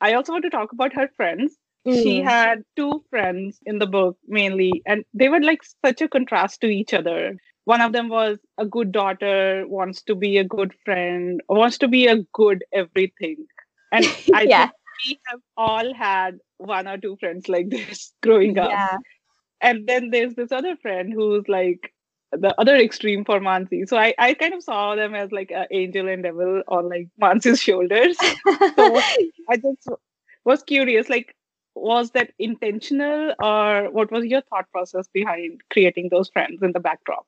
I 0.00 0.14
also 0.14 0.32
want 0.32 0.44
to 0.44 0.50
talk 0.50 0.72
about 0.72 0.94
her 0.94 1.08
friends. 1.16 1.56
Mm. 1.86 2.02
She 2.02 2.20
had 2.20 2.64
two 2.74 3.04
friends 3.08 3.60
in 3.64 3.78
the 3.78 3.86
book 3.86 4.18
mainly, 4.26 4.82
and 4.84 5.04
they 5.14 5.28
were 5.28 5.40
like 5.40 5.62
such 5.84 6.02
a 6.02 6.08
contrast 6.08 6.60
to 6.62 6.66
each 6.66 6.92
other. 6.92 7.36
One 7.66 7.80
of 7.80 7.92
them 7.92 8.08
was 8.08 8.38
a 8.58 8.64
good 8.64 8.92
daughter, 8.92 9.64
wants 9.66 10.00
to 10.02 10.14
be 10.14 10.38
a 10.38 10.44
good 10.44 10.72
friend, 10.84 11.40
wants 11.48 11.78
to 11.78 11.88
be 11.88 12.06
a 12.06 12.22
good 12.32 12.64
everything. 12.72 13.44
And 13.90 14.04
I 14.34 14.42
yeah. 14.42 14.66
think 14.66 14.72
we 15.08 15.18
have 15.26 15.40
all 15.56 15.92
had 15.92 16.38
one 16.58 16.86
or 16.86 16.96
two 16.96 17.16
friends 17.16 17.48
like 17.48 17.68
this 17.68 18.12
growing 18.22 18.56
up. 18.56 18.70
Yeah. 18.70 18.96
And 19.60 19.88
then 19.88 20.10
there's 20.10 20.34
this 20.34 20.52
other 20.52 20.76
friend 20.76 21.12
who's 21.12 21.48
like 21.48 21.92
the 22.30 22.54
other 22.60 22.76
extreme 22.76 23.24
for 23.24 23.40
Mansi. 23.40 23.88
So 23.88 23.96
I, 23.96 24.14
I 24.16 24.34
kind 24.34 24.54
of 24.54 24.62
saw 24.62 24.94
them 24.94 25.16
as 25.16 25.32
like 25.32 25.50
an 25.50 25.66
angel 25.72 26.08
and 26.08 26.22
devil 26.22 26.62
on 26.68 26.88
like 26.88 27.08
Mansi's 27.20 27.60
shoulders. 27.60 28.16
so 28.16 28.32
I 29.50 29.56
just 29.56 29.88
was 30.44 30.62
curious, 30.62 31.08
like, 31.08 31.34
was 31.74 32.12
that 32.12 32.32
intentional 32.38 33.34
or 33.42 33.90
what 33.90 34.12
was 34.12 34.24
your 34.24 34.42
thought 34.42 34.70
process 34.70 35.08
behind 35.12 35.60
creating 35.72 36.10
those 36.10 36.30
friends 36.30 36.62
in 36.62 36.70
the 36.70 36.80
backdrop? 36.80 37.26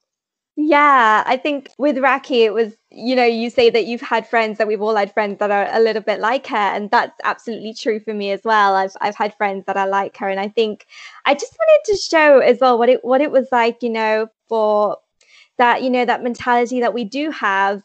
Yeah, 0.61 1.23
I 1.25 1.37
think 1.37 1.71
with 1.79 1.97
Rakhi, 1.99 2.45
it 2.45 2.53
was, 2.53 2.77
you 2.91 3.15
know, 3.15 3.25
you 3.25 3.49
say 3.49 3.71
that 3.71 3.87
you've 3.87 4.01
had 4.01 4.27
friends 4.27 4.59
that 4.59 4.67
we've 4.67 4.83
all 4.83 4.97
had 4.97 5.15
friends 5.15 5.39
that 5.39 5.53
are 5.53 5.69
a 5.71 5.79
little 5.79 6.03
bit 6.03 6.19
like 6.19 6.49
her. 6.49 6.57
And 6.57 6.91
that's 6.91 7.17
absolutely 7.23 7.75
true 7.75 8.01
for 8.01 8.13
me 8.13 8.33
as 8.33 8.41
well. 8.45 8.75
I've 8.75 8.91
I've 9.01 9.15
had 9.15 9.37
friends 9.37 9.67
that 9.67 9.77
are 9.77 9.87
like 9.87 10.17
her. 10.17 10.29
And 10.29 10.41
I 10.41 10.49
think 10.49 10.87
I 11.25 11.35
just 11.35 11.57
wanted 11.57 11.93
to 11.93 11.97
show 11.97 12.39
as 12.41 12.59
well 12.61 12.77
what 12.77 12.89
it 12.89 13.05
what 13.05 13.21
it 13.21 13.31
was 13.31 13.47
like, 13.53 13.85
you 13.85 13.91
know, 13.91 14.31
for 14.49 14.97
that, 15.59 15.85
you 15.85 15.91
know, 15.91 16.05
that 16.05 16.25
mentality 16.25 16.81
that 16.81 16.93
we 16.93 17.05
do 17.05 17.31
have 17.31 17.85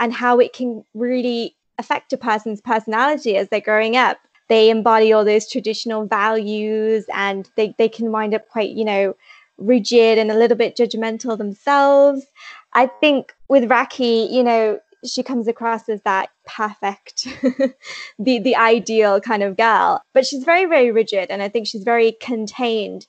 and 0.00 0.12
how 0.12 0.40
it 0.40 0.52
can 0.52 0.84
really 0.94 1.54
affect 1.78 2.12
a 2.12 2.16
person's 2.16 2.60
personality 2.60 3.36
as 3.36 3.48
they're 3.48 3.60
growing 3.60 3.96
up. 3.96 4.18
They 4.48 4.70
embody 4.70 5.12
all 5.12 5.24
those 5.24 5.48
traditional 5.48 6.06
values 6.06 7.04
and 7.14 7.48
they, 7.56 7.74
they 7.78 7.88
can 7.88 8.10
wind 8.10 8.34
up 8.34 8.48
quite, 8.48 8.70
you 8.70 8.84
know, 8.84 9.14
rigid 9.58 10.18
and 10.18 10.30
a 10.30 10.38
little 10.38 10.56
bit 10.56 10.76
judgmental 10.76 11.36
themselves. 11.36 12.24
I 12.72 12.86
think 12.86 13.34
with 13.48 13.64
Rakhi, 13.64 14.30
you 14.30 14.42
know, 14.42 14.80
she 15.04 15.22
comes 15.22 15.46
across 15.46 15.88
as 15.88 16.02
that 16.02 16.30
perfect, 16.46 17.24
the 18.18 18.38
the 18.38 18.56
ideal 18.56 19.20
kind 19.20 19.42
of 19.42 19.56
girl, 19.56 20.02
but 20.12 20.26
she's 20.26 20.44
very 20.44 20.66
very 20.66 20.90
rigid, 20.90 21.30
and 21.30 21.42
I 21.42 21.48
think 21.48 21.66
she's 21.66 21.84
very 21.84 22.12
contained 22.20 23.06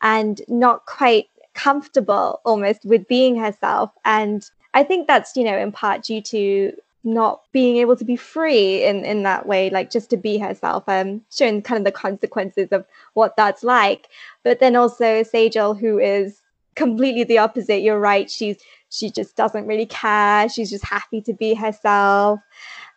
and 0.00 0.40
not 0.48 0.86
quite 0.86 1.26
comfortable 1.54 2.40
almost 2.44 2.84
with 2.84 3.08
being 3.08 3.36
herself. 3.36 3.90
And 4.04 4.48
I 4.74 4.82
think 4.82 5.06
that's 5.06 5.36
you 5.36 5.44
know 5.44 5.58
in 5.58 5.72
part 5.72 6.04
due 6.04 6.22
to 6.22 6.72
not 7.06 7.42
being 7.52 7.76
able 7.76 7.96
to 7.96 8.04
be 8.04 8.16
free 8.16 8.84
in 8.84 9.04
in 9.04 9.22
that 9.22 9.46
way 9.46 9.70
like 9.70 9.90
just 9.90 10.10
to 10.10 10.16
be 10.16 10.38
herself 10.38 10.84
um 10.88 11.22
showing 11.32 11.62
kind 11.62 11.78
of 11.78 11.84
the 11.84 11.92
consequences 11.92 12.68
of 12.72 12.84
what 13.14 13.36
that's 13.36 13.62
like. 13.62 14.08
But 14.42 14.58
then 14.60 14.76
also 14.76 15.22
Sejal 15.22 15.78
who 15.78 15.98
is 15.98 16.42
completely 16.74 17.24
the 17.24 17.38
opposite 17.38 17.80
you're 17.80 17.98
right 17.98 18.30
she's 18.30 18.58
she 18.90 19.10
just 19.10 19.36
doesn't 19.36 19.66
really 19.66 19.86
care. 19.86 20.48
She's 20.48 20.70
just 20.70 20.84
happy 20.84 21.20
to 21.22 21.32
be 21.32 21.54
herself. 21.54 22.40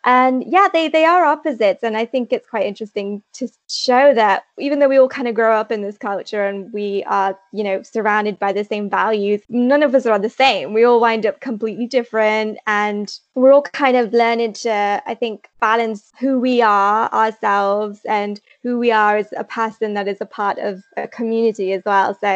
And 0.02 0.42
yeah 0.46 0.68
they 0.72 0.88
they 0.88 1.04
are 1.04 1.24
opposites. 1.26 1.82
And 1.82 1.94
i 1.94 2.06
think 2.06 2.32
it's 2.32 2.48
quite 2.48 2.64
interesting 2.64 3.22
to 3.34 3.48
show 3.68 4.14
that 4.14 4.44
even 4.58 4.78
though 4.78 4.88
we 4.88 4.98
all 4.98 5.08
kind 5.08 5.28
of 5.28 5.34
grow 5.34 5.54
up 5.54 5.70
in 5.70 5.82
this 5.82 5.98
culture 5.98 6.42
and 6.46 6.72
we 6.72 7.04
are 7.04 7.38
you 7.52 7.62
know 7.62 7.82
surrounded 7.82 8.38
by 8.38 8.50
the 8.52 8.64
same 8.64 8.88
values 8.88 9.42
none 9.50 9.82
of 9.82 9.94
us 9.94 10.06
are 10.06 10.18
the 10.18 10.30
same. 10.30 10.72
We 10.72 10.84
all 10.84 11.00
wind 11.00 11.26
up 11.26 11.40
completely 11.40 11.86
different. 11.86 12.58
And 12.66 13.12
we're 13.34 13.52
all 13.52 13.62
kind 13.62 13.96
of 13.96 14.12
learning 14.14 14.54
to 14.54 15.02
i 15.06 15.14
think 15.14 15.48
balance 15.60 16.10
who 16.18 16.40
we 16.40 16.62
are 16.62 17.12
ourselves 17.12 18.00
and 18.08 18.40
who 18.62 18.78
we 18.78 18.90
are 18.90 19.18
as 19.18 19.28
a 19.36 19.44
person 19.44 19.94
that 19.94 20.08
is 20.08 20.20
a 20.22 20.26
part 20.26 20.58
of 20.58 20.82
a 20.96 21.08
community 21.08 21.72
as 21.74 21.82
well. 21.84 22.14
So 22.14 22.26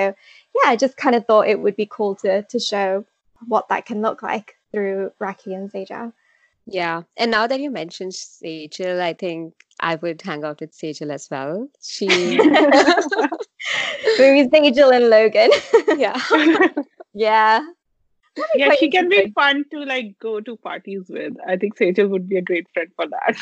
yeah 0.62 0.70
i 0.70 0.76
just 0.76 0.98
kind 0.98 1.16
of 1.16 1.24
thought 1.26 1.48
it 1.48 1.60
would 1.60 1.76
be 1.76 1.86
cool 1.90 2.14
to 2.16 2.42
to 2.42 2.58
show 2.58 3.04
what 3.48 3.68
that 3.68 3.86
can 3.86 4.02
look 4.02 4.22
like 4.22 4.54
through 4.72 5.12
Rakhi 5.20 5.54
and 5.54 5.70
Sejal. 5.70 6.12
Yeah. 6.66 7.02
And 7.16 7.30
now 7.30 7.46
that 7.46 7.60
you 7.60 7.70
mentioned 7.70 8.12
Sejal, 8.12 9.00
I 9.00 9.12
think 9.12 9.54
I 9.80 9.96
would 9.96 10.22
hang 10.22 10.44
out 10.44 10.60
with 10.60 10.72
Sejal 10.72 11.10
as 11.12 11.28
well. 11.30 11.68
She 11.82 12.06
Maybe 14.18 14.48
Sejal 14.48 14.94
and 14.94 15.10
Logan. 15.10 15.50
yeah. 15.98 16.18
yeah. 17.14 17.60
Yeah, 18.56 18.70
she 18.80 18.90
can 18.90 19.08
be 19.08 19.30
fun 19.32 19.64
to 19.70 19.84
like 19.84 20.18
go 20.18 20.40
to 20.40 20.56
parties 20.56 21.04
with. 21.08 21.34
I 21.46 21.56
think 21.56 21.76
Sejal 21.76 22.08
would 22.08 22.28
be 22.28 22.36
a 22.36 22.42
great 22.42 22.66
friend 22.74 22.90
for 22.96 23.06
that. 23.06 23.36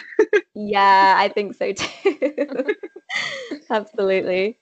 yeah, 0.55 1.15
I 1.17 1.29
think 1.29 1.55
so 1.55 1.73
too. 1.73 2.75
Absolutely. 3.71 4.59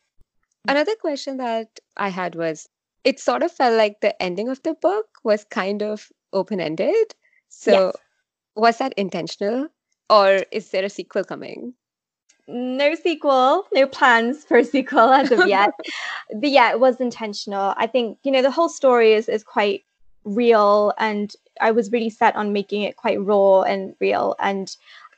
Another 0.69 0.95
question 1.01 1.39
that 1.39 1.81
I 1.97 2.11
had 2.11 2.37
was 2.37 2.69
it 3.05 3.19
sort 3.21 3.43
of 3.43 3.51
felt 3.51 3.77
like 3.77 4.01
the 4.01 4.21
ending 4.23 4.49
of 4.49 4.63
the 4.63 4.75
book 4.75 5.07
was 5.25 5.45
kind 5.45 5.83
of 5.83 6.09
open 6.33 6.61
ended. 6.61 7.15
So 7.49 7.71
yes 7.71 7.95
was 8.55 8.79
that 8.79 8.93
intentional 8.97 9.69
or 10.09 10.45
is 10.51 10.71
there 10.71 10.85
a 10.85 10.91
sequel 10.91 11.25
coming? 11.25 11.75
No 12.49 12.95
sequel, 12.95 13.67
no 13.73 13.87
plans 13.87 14.45
for 14.45 14.59
a 14.59 14.65
sequel 14.65 15.13
as 15.13 15.31
of 15.31 15.47
yet. 15.49 15.71
but 16.35 16.51
yeah, 16.51 16.71
it 16.73 16.81
was 16.81 17.01
intentional. 17.01 17.75
I 17.77 17.87
think, 17.87 18.19
you 18.25 18.33
know, 18.33 18.43
the 18.43 18.51
whole 18.51 18.69
story 18.69 19.13
is 19.13 19.29
is 19.29 19.45
quite 19.45 19.85
real 20.25 20.93
and 20.99 21.33
I 21.61 21.71
was 21.71 21.93
really 21.93 22.11
set 22.11 22.37
on 22.37 22.53
making 22.53 22.83
it 22.83 22.97
quite 22.97 23.21
raw 23.21 23.63
and 23.63 23.95
real 24.01 24.35
and 24.39 24.75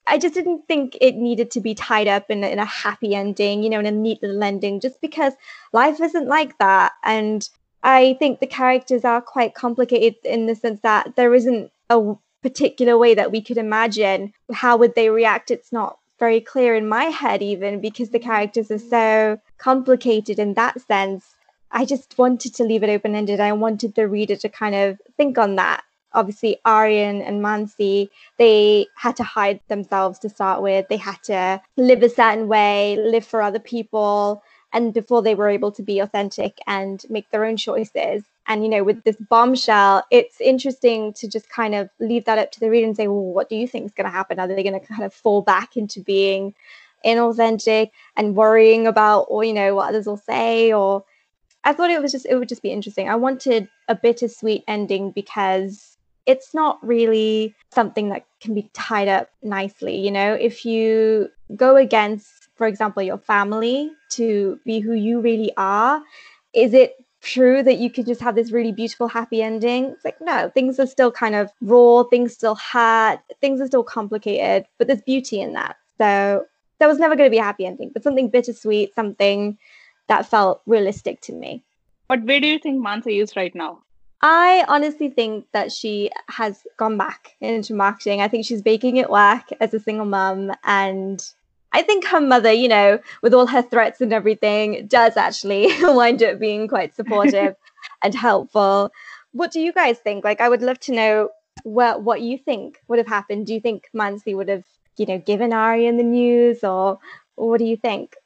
I 0.06 0.18
just 0.18 0.34
didn't 0.34 0.66
think 0.66 0.98
it 1.00 1.14
needed 1.14 1.52
to 1.52 1.60
be 1.60 1.74
tied 1.76 2.08
up 2.08 2.28
in, 2.28 2.42
in 2.42 2.58
a 2.58 2.64
happy 2.64 3.14
ending, 3.14 3.62
you 3.62 3.70
know, 3.70 3.78
in 3.78 3.86
a 3.86 3.92
neat 3.92 4.20
little 4.20 4.42
ending, 4.42 4.80
just 4.80 5.00
because 5.00 5.32
life 5.72 6.00
isn't 6.00 6.26
like 6.26 6.58
that. 6.58 6.92
And 7.04 7.48
I 7.82 8.14
think 8.18 8.40
the 8.40 8.46
characters 8.46 9.04
are 9.04 9.20
quite 9.20 9.54
complicated 9.54 10.16
in 10.24 10.46
the 10.46 10.54
sense 10.54 10.80
that 10.80 11.16
there 11.16 11.34
isn't 11.34 11.70
a 11.90 12.14
particular 12.42 12.96
way 12.98 13.14
that 13.14 13.32
we 13.32 13.40
could 13.40 13.58
imagine 13.58 14.32
how 14.52 14.76
would 14.76 14.94
they 14.94 15.10
react. 15.10 15.50
It's 15.50 15.72
not 15.72 15.98
very 16.18 16.40
clear 16.40 16.74
in 16.76 16.88
my 16.88 17.04
head 17.04 17.42
even 17.42 17.80
because 17.80 18.10
the 18.10 18.18
characters 18.18 18.70
are 18.70 18.78
so 18.78 19.40
complicated 19.58 20.38
in 20.38 20.54
that 20.54 20.80
sense. 20.80 21.34
I 21.70 21.84
just 21.84 22.18
wanted 22.18 22.54
to 22.54 22.64
leave 22.64 22.82
it 22.82 22.90
open 22.90 23.14
ended 23.14 23.40
i 23.40 23.52
wanted 23.52 23.94
the 23.94 24.06
reader 24.06 24.36
to 24.36 24.48
kind 24.48 24.74
of 24.74 25.00
think 25.16 25.38
on 25.38 25.56
that. 25.56 25.82
Obviously 26.14 26.58
Aryan 26.64 27.22
and 27.22 27.42
Mansi, 27.42 28.10
they 28.36 28.86
had 28.96 29.16
to 29.16 29.24
hide 29.24 29.60
themselves 29.68 30.18
to 30.20 30.28
start 30.28 30.62
with. 30.62 30.86
They 30.88 30.98
had 30.98 31.22
to 31.24 31.60
live 31.76 32.02
a 32.02 32.10
certain 32.10 32.46
way, 32.48 32.98
live 33.00 33.24
for 33.24 33.40
other 33.40 33.58
people, 33.58 34.42
and 34.72 34.94
before 34.94 35.22
they 35.22 35.34
were 35.34 35.48
able 35.48 35.70
to 35.72 35.82
be 35.82 35.98
authentic 35.98 36.58
and 36.66 37.04
make 37.10 37.30
their 37.30 37.44
own 37.44 37.56
choices. 37.56 38.22
And, 38.46 38.64
you 38.64 38.70
know, 38.70 38.82
with 38.82 39.04
this 39.04 39.16
bombshell, 39.16 40.04
it's 40.10 40.40
interesting 40.40 41.12
to 41.14 41.28
just 41.28 41.48
kind 41.48 41.74
of 41.74 41.90
leave 42.00 42.24
that 42.24 42.38
up 42.38 42.50
to 42.52 42.60
the 42.60 42.70
reader 42.70 42.86
and 42.86 42.96
say, 42.96 43.06
well, 43.06 43.20
what 43.20 43.48
do 43.48 43.56
you 43.56 43.68
think 43.68 43.86
is 43.86 43.92
going 43.92 44.06
to 44.06 44.10
happen? 44.10 44.40
Are 44.40 44.48
they 44.48 44.62
going 44.62 44.78
to 44.78 44.86
kind 44.86 45.04
of 45.04 45.14
fall 45.14 45.42
back 45.42 45.76
into 45.76 46.00
being 46.00 46.54
inauthentic 47.04 47.90
and 48.16 48.34
worrying 48.34 48.86
about, 48.86 49.26
or, 49.28 49.44
you 49.44 49.52
know, 49.52 49.74
what 49.74 49.90
others 49.90 50.06
will 50.06 50.16
say? 50.16 50.72
Or 50.72 51.04
I 51.64 51.72
thought 51.72 51.90
it 51.90 52.02
was 52.02 52.12
just, 52.12 52.26
it 52.26 52.36
would 52.36 52.48
just 52.48 52.62
be 52.62 52.72
interesting. 52.72 53.08
I 53.08 53.16
wanted 53.16 53.68
a 53.88 53.94
bittersweet 53.94 54.64
ending 54.66 55.12
because 55.12 55.96
it's 56.26 56.54
not 56.54 56.84
really 56.84 57.54
something 57.72 58.08
that 58.08 58.24
can 58.40 58.54
be 58.54 58.70
tied 58.72 59.08
up 59.08 59.30
nicely. 59.42 59.96
You 59.96 60.10
know, 60.10 60.34
if 60.34 60.64
you 60.64 61.30
go 61.54 61.76
against, 61.76 62.41
for 62.54 62.66
example, 62.66 63.02
your 63.02 63.18
family 63.18 63.90
to 64.10 64.60
be 64.64 64.80
who 64.80 64.92
you 64.92 65.20
really 65.20 65.52
are, 65.56 66.02
is 66.52 66.74
it 66.74 66.94
true 67.22 67.62
that 67.62 67.78
you 67.78 67.88
could 67.90 68.06
just 68.06 68.20
have 68.20 68.34
this 68.34 68.50
really 68.50 68.72
beautiful 68.72 69.08
happy 69.08 69.42
ending? 69.42 69.86
It's 69.86 70.04
like 70.04 70.20
no 70.20 70.50
things 70.52 70.78
are 70.80 70.86
still 70.86 71.10
kind 71.10 71.34
of 71.34 71.50
raw 71.60 72.02
things 72.04 72.34
still 72.34 72.56
hurt 72.56 73.20
things 73.40 73.60
are 73.60 73.66
still 73.66 73.84
complicated 73.84 74.66
but 74.76 74.88
there's 74.88 75.02
beauty 75.02 75.40
in 75.40 75.52
that. 75.54 75.76
So 75.98 76.44
there 76.78 76.88
was 76.88 76.98
never 76.98 77.14
going 77.14 77.28
to 77.28 77.34
be 77.34 77.38
a 77.38 77.44
happy 77.44 77.64
ending 77.64 77.90
but 77.92 78.02
something 78.02 78.28
bittersweet 78.28 78.94
something 78.94 79.56
that 80.08 80.26
felt 80.26 80.62
realistic 80.66 81.20
to 81.22 81.32
me. 81.32 81.62
But 82.08 82.24
where 82.24 82.40
do 82.40 82.48
you 82.48 82.58
think 82.58 82.84
mansi 82.84 83.22
is 83.22 83.36
right 83.36 83.54
now? 83.54 83.82
I 84.20 84.64
honestly 84.68 85.08
think 85.08 85.46
that 85.52 85.72
she 85.72 86.10
has 86.28 86.62
gone 86.76 86.96
back 86.96 87.34
into 87.40 87.74
marketing. 87.74 88.20
I 88.20 88.28
think 88.28 88.46
she's 88.46 88.64
making 88.64 88.96
it 88.96 89.10
work 89.10 89.42
as 89.60 89.74
a 89.74 89.80
single 89.80 90.06
mum 90.06 90.52
and 90.62 91.24
I 91.72 91.82
think 91.82 92.04
her 92.06 92.20
mother, 92.20 92.52
you 92.52 92.68
know, 92.68 92.98
with 93.22 93.34
all 93.34 93.46
her 93.46 93.62
threats 93.62 94.00
and 94.00 94.12
everything, 94.12 94.86
does 94.86 95.16
actually 95.16 95.68
wind 95.82 96.22
up 96.22 96.38
being 96.38 96.68
quite 96.68 96.94
supportive 96.94 97.56
and 98.02 98.14
helpful. 98.14 98.90
What 99.32 99.52
do 99.52 99.60
you 99.60 99.72
guys 99.72 99.98
think? 99.98 100.24
Like, 100.24 100.40
I 100.40 100.48
would 100.48 100.62
love 100.62 100.78
to 100.80 100.92
know 100.92 101.30
what 101.64 102.02
what 102.02 102.20
you 102.20 102.38
think 102.38 102.80
would 102.88 102.98
have 102.98 103.06
happened. 103.06 103.46
Do 103.46 103.54
you 103.54 103.60
think 103.60 103.88
Mansi 103.94 104.36
would 104.36 104.48
have, 104.48 104.64
you 104.96 105.06
know, 105.06 105.18
given 105.18 105.52
Aryan 105.52 105.96
the 105.96 106.02
news, 106.02 106.62
or, 106.62 106.98
or 107.36 107.50
what 107.50 107.58
do 107.58 107.64
you 107.64 107.76
think? 107.76 108.16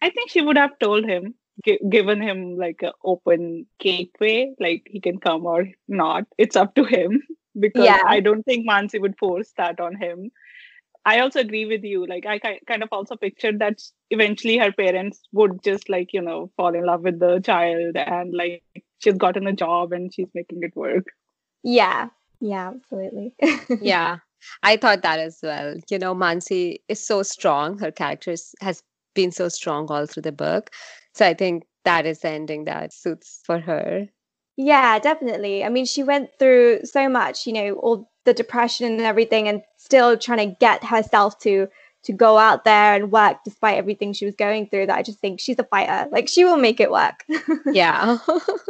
I 0.00 0.10
think 0.10 0.30
she 0.30 0.42
would 0.42 0.56
have 0.56 0.78
told 0.78 1.04
him, 1.04 1.34
g- 1.64 1.80
given 1.88 2.20
him 2.20 2.56
like 2.56 2.82
an 2.82 2.92
open 3.02 3.66
gateway, 3.78 4.54
like 4.60 4.86
he 4.90 5.00
can 5.00 5.18
come 5.18 5.46
or 5.46 5.68
not. 5.88 6.26
It's 6.38 6.56
up 6.56 6.74
to 6.74 6.84
him 6.84 7.22
because 7.58 7.84
yeah. 7.84 8.02
I 8.06 8.20
don't 8.20 8.44
think 8.44 8.68
Mansi 8.68 9.00
would 9.00 9.18
force 9.18 9.52
that 9.56 9.80
on 9.80 9.96
him. 9.96 10.30
I 11.04 11.20
also 11.20 11.40
agree 11.40 11.66
with 11.66 11.84
you. 11.84 12.06
Like, 12.06 12.24
I 12.26 12.38
kind 12.38 12.82
of 12.82 12.88
also 12.90 13.16
pictured 13.16 13.58
that 13.58 13.80
eventually 14.10 14.58
her 14.58 14.72
parents 14.72 15.20
would 15.32 15.62
just 15.62 15.88
like, 15.88 16.12
you 16.12 16.22
know, 16.22 16.50
fall 16.56 16.74
in 16.74 16.86
love 16.86 17.02
with 17.02 17.18
the 17.20 17.40
child 17.40 17.96
and 17.96 18.32
like 18.34 18.62
she's 18.98 19.14
gotten 19.14 19.46
a 19.46 19.52
job 19.52 19.92
and 19.92 20.12
she's 20.12 20.28
making 20.34 20.62
it 20.62 20.74
work. 20.74 21.06
Yeah. 21.62 22.08
Yeah, 22.40 22.72
absolutely. 22.74 23.34
yeah. 23.80 24.18
I 24.62 24.76
thought 24.76 25.02
that 25.02 25.18
as 25.18 25.38
well. 25.42 25.74
You 25.90 25.98
know, 25.98 26.14
Mansi 26.14 26.78
is 26.88 27.06
so 27.06 27.22
strong. 27.22 27.78
Her 27.78 27.90
character 27.90 28.34
has 28.60 28.82
been 29.14 29.30
so 29.30 29.48
strong 29.48 29.86
all 29.90 30.06
through 30.06 30.22
the 30.22 30.32
book. 30.32 30.70
So 31.14 31.26
I 31.26 31.34
think 31.34 31.64
that 31.84 32.06
is 32.06 32.20
the 32.20 32.30
ending 32.30 32.64
that 32.64 32.92
suits 32.92 33.40
for 33.44 33.60
her. 33.60 34.08
Yeah, 34.56 34.98
definitely. 34.98 35.64
I 35.64 35.68
mean, 35.68 35.84
she 35.84 36.02
went 36.02 36.30
through 36.38 36.84
so 36.84 37.08
much, 37.08 37.46
you 37.46 37.52
know, 37.52 37.74
all 37.74 38.10
the 38.24 38.34
depression 38.34 38.92
and 38.92 39.00
everything 39.02 39.48
and 39.48 39.62
still 39.76 40.16
trying 40.16 40.50
to 40.50 40.56
get 40.58 40.84
herself 40.84 41.38
to 41.40 41.68
to 42.04 42.12
go 42.12 42.36
out 42.36 42.64
there 42.64 42.94
and 42.94 43.10
work 43.10 43.38
despite 43.44 43.78
everything 43.78 44.12
she 44.12 44.26
was 44.26 44.34
going 44.34 44.68
through 44.68 44.86
that 44.86 44.98
I 44.98 45.02
just 45.02 45.20
think 45.20 45.40
she's 45.40 45.58
a 45.58 45.64
fighter. 45.64 46.08
Like 46.10 46.28
she 46.28 46.44
will 46.44 46.58
make 46.58 46.78
it 46.78 46.90
work. 46.90 47.24
yeah. 47.66 48.18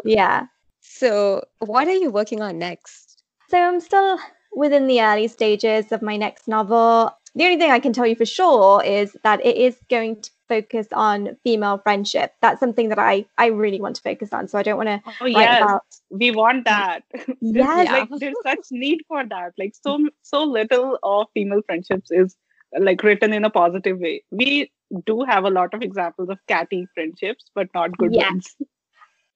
yeah. 0.05 0.47
So, 0.81 1.43
what 1.59 1.89
are 1.89 1.95
you 1.95 2.11
working 2.11 2.41
on 2.43 2.59
next? 2.59 3.23
So, 3.49 3.59
I'm 3.59 3.81
still 3.81 4.19
within 4.55 4.87
the 4.87 5.03
early 5.03 5.27
stages 5.27 5.91
of 5.91 6.03
my 6.03 6.17
next 6.17 6.47
novel. 6.47 7.11
The 7.35 7.45
only 7.45 7.57
thing 7.57 7.73
I 7.73 7.81
can 7.81 7.93
tell 7.93 8.07
you 8.07 8.15
for 8.15 8.25
sure 8.25 8.85
is 8.85 9.17
that 9.25 9.45
it 9.45 9.57
is 9.57 9.77
going 9.91 10.23
to 10.23 10.31
focus 10.55 10.87
on 10.93 11.37
female 11.45 11.79
friendship. 11.79 12.35
That's 12.41 12.61
something 12.61 12.89
that 12.91 12.99
I 12.99 13.27
I 13.39 13.47
really 13.47 13.81
want 13.81 13.97
to 13.97 14.03
focus 14.03 14.33
on. 14.33 14.49
So 14.49 14.59
I 14.59 14.63
don't 14.63 14.77
want 14.77 14.89
to. 14.89 15.13
Oh 15.21 15.27
yes, 15.27 15.63
about... 15.63 15.83
we 16.11 16.31
want 16.31 16.65
that. 16.65 17.03
Yes, 17.41 17.91
like 17.91 18.21
there's 18.21 18.43
such 18.43 18.67
need 18.71 19.03
for 19.09 19.25
that. 19.35 19.53
Like 19.59 19.75
so 19.87 19.99
so 20.23 20.45
little 20.45 20.99
of 21.03 21.27
female 21.35 21.63
friendships 21.67 22.11
is 22.11 22.37
like 22.79 23.03
written 23.03 23.33
in 23.33 23.45
a 23.45 23.51
positive 23.51 23.99
way. 23.99 24.23
We 24.31 24.71
do 25.07 25.23
have 25.25 25.45
a 25.45 25.51
lot 25.51 25.75
of 25.75 25.83
examples 25.83 26.29
of 26.29 26.39
catty 26.49 26.87
friendships, 26.95 27.51
but 27.55 27.69
not 27.75 27.97
good 27.99 28.13
ones. 28.13 28.57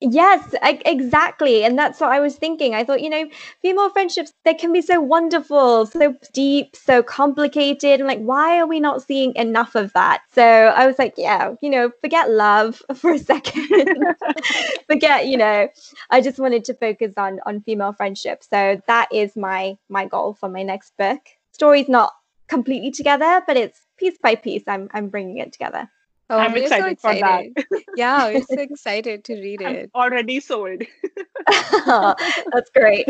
Yes, 0.01 0.55
I, 0.61 0.79
exactly. 0.85 1.65
And 1.65 1.77
that's 1.77 1.99
what 1.99 2.11
I 2.11 2.21
was 2.21 2.37
thinking. 2.37 2.73
I 2.73 2.85
thought, 2.85 3.01
you 3.01 3.09
know, 3.09 3.27
female 3.61 3.89
friendships, 3.89 4.31
they 4.45 4.53
can 4.53 4.71
be 4.71 4.81
so 4.81 5.01
wonderful, 5.01 5.85
so 5.87 6.15
deep, 6.31 6.73
so 6.73 7.03
complicated. 7.03 7.99
And 7.99 8.07
like, 8.07 8.19
why 8.19 8.59
are 8.59 8.67
we 8.67 8.79
not 8.79 9.01
seeing 9.03 9.35
enough 9.35 9.75
of 9.75 9.91
that? 9.93 10.21
So 10.33 10.41
I 10.41 10.87
was 10.87 10.97
like, 10.97 11.15
yeah, 11.17 11.53
you 11.61 11.69
know, 11.69 11.91
forget 11.99 12.29
love 12.29 12.81
for 12.95 13.11
a 13.11 13.19
second. 13.19 13.89
forget, 14.87 15.27
you 15.27 15.35
know, 15.35 15.67
I 16.09 16.21
just 16.21 16.39
wanted 16.39 16.63
to 16.65 16.73
focus 16.75 17.13
on 17.17 17.41
on 17.45 17.59
female 17.61 17.91
friendship. 17.91 18.41
So 18.49 18.81
that 18.87 19.09
is 19.11 19.35
my 19.35 19.77
my 19.89 20.05
goal 20.05 20.33
for 20.33 20.47
my 20.47 20.63
next 20.63 20.95
book. 20.97 21.19
Story's 21.51 21.89
not 21.89 22.13
completely 22.47 22.91
together, 22.91 23.41
but 23.45 23.57
it's 23.57 23.81
piece 23.97 24.17
by 24.23 24.35
piece. 24.35 24.63
I'm 24.65 24.87
I'm 24.93 25.09
bringing 25.09 25.39
it 25.39 25.51
together. 25.51 25.89
Oh, 26.29 26.37
I'm 26.37 26.55
excited, 26.55 26.83
so 26.83 26.91
excited, 26.91 27.53
for 27.55 27.77
that. 27.79 27.83
yeah, 27.95 28.25
I'm 28.25 28.43
so 28.43 28.55
excited 28.59 29.23
to 29.25 29.33
read 29.33 29.61
it. 29.61 29.89
I'm 29.95 30.01
already 30.01 30.39
sold. 30.39 30.83
that's 31.47 32.69
great. 32.75 33.05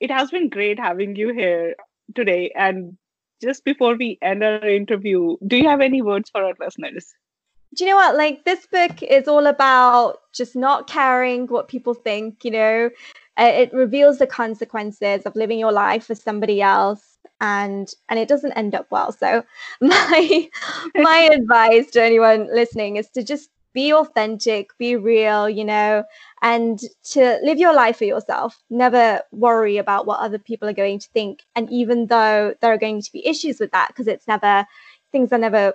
it 0.00 0.10
has 0.10 0.30
been 0.30 0.48
great 0.48 0.78
having 0.78 1.16
you 1.16 1.34
here 1.34 1.74
today. 2.14 2.50
And 2.56 2.96
just 3.42 3.64
before 3.64 3.96
we 3.96 4.18
end 4.22 4.42
our 4.42 4.66
interview, 4.66 5.36
do 5.46 5.56
you 5.56 5.68
have 5.68 5.82
any 5.82 6.00
words 6.00 6.30
for 6.30 6.42
our 6.42 6.54
listeners? 6.58 7.12
Do 7.74 7.84
you 7.84 7.90
know 7.90 7.96
what? 7.96 8.16
Like, 8.16 8.44
this 8.44 8.66
book 8.66 9.02
is 9.02 9.28
all 9.28 9.46
about 9.46 10.20
just 10.34 10.56
not 10.56 10.86
caring 10.86 11.46
what 11.46 11.68
people 11.68 11.94
think, 11.94 12.44
you 12.44 12.52
know, 12.52 12.90
uh, 13.38 13.52
it 13.54 13.72
reveals 13.72 14.18
the 14.18 14.26
consequences 14.26 15.22
of 15.22 15.36
living 15.36 15.58
your 15.58 15.72
life 15.72 16.06
for 16.06 16.14
somebody 16.14 16.60
else 16.60 17.11
and 17.42 17.92
and 18.08 18.18
it 18.18 18.28
doesn't 18.28 18.52
end 18.52 18.74
up 18.74 18.86
well. 18.90 19.12
So 19.12 19.44
my 19.82 20.48
my 20.94 21.18
advice 21.32 21.90
to 21.90 22.02
anyone 22.02 22.48
listening 22.54 22.96
is 22.96 23.10
to 23.10 23.22
just 23.22 23.50
be 23.74 23.90
authentic 23.90 24.68
be 24.76 24.96
real 24.96 25.48
you 25.48 25.64
know 25.64 26.04
and 26.42 26.78
to 27.02 27.38
live 27.42 27.58
your 27.58 27.74
life 27.74 27.98
for 27.98 28.04
yourself. 28.04 28.62
Never 28.70 29.20
worry 29.32 29.76
about 29.76 30.06
what 30.06 30.20
other 30.20 30.38
people 30.38 30.68
are 30.68 30.74
going 30.74 30.98
to 30.98 31.08
think. 31.08 31.42
And 31.56 31.70
even 31.70 32.06
though 32.06 32.54
there 32.60 32.72
are 32.72 32.78
going 32.78 33.00
to 33.00 33.12
be 33.12 33.26
issues 33.26 33.58
with 33.60 33.72
that 33.72 33.88
because 33.88 34.08
it's 34.08 34.28
never 34.28 34.66
things 35.10 35.32
are 35.32 35.38
never 35.38 35.74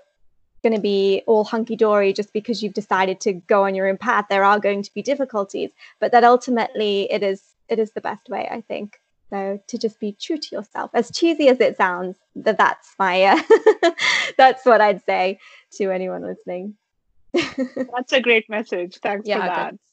going 0.64 0.76
to 0.76 0.82
be 0.82 1.22
all 1.28 1.44
hunky 1.44 1.76
dory 1.76 2.14
just 2.14 2.34
because 2.34 2.64
you've 2.64 2.74
decided 2.74 3.20
to 3.22 3.34
go 3.34 3.66
on 3.66 3.76
your 3.76 3.88
own 3.88 3.98
path 3.98 4.26
there 4.30 4.44
are 4.44 4.60
going 4.60 4.84
to 4.84 4.94
be 4.94 5.02
difficulties. 5.02 5.72
But 6.00 6.12
that 6.14 6.24
ultimately 6.24 7.12
it 7.12 7.24
is 7.24 7.42
it 7.68 7.80
is 7.80 7.92
the 7.92 8.02
best 8.02 8.30
way 8.30 8.48
i 8.50 8.62
think 8.62 9.02
so 9.30 9.60
to 9.68 9.78
just 9.78 10.00
be 10.00 10.14
true 10.14 10.38
to 10.38 10.56
yourself, 10.56 10.92
as 10.94 11.12
cheesy 11.12 11.50
as 11.50 11.60
it 11.60 11.78
sounds, 11.78 12.18
that 12.36 12.58
that's 12.58 12.96
my 12.98 13.24
uh, 13.24 13.92
that's 14.38 14.66
what 14.66 14.82
I'd 14.82 15.04
say 15.06 15.40
to 15.74 15.92
anyone 15.92 16.24
listening. 16.24 16.76
that's 17.34 18.14
a 18.14 18.22
great 18.22 18.50
message. 18.50 18.98
Thanks 18.98 19.28
yeah, 19.28 19.40
for 19.40 19.48
that. 19.48 19.70
Thanks. 19.70 19.84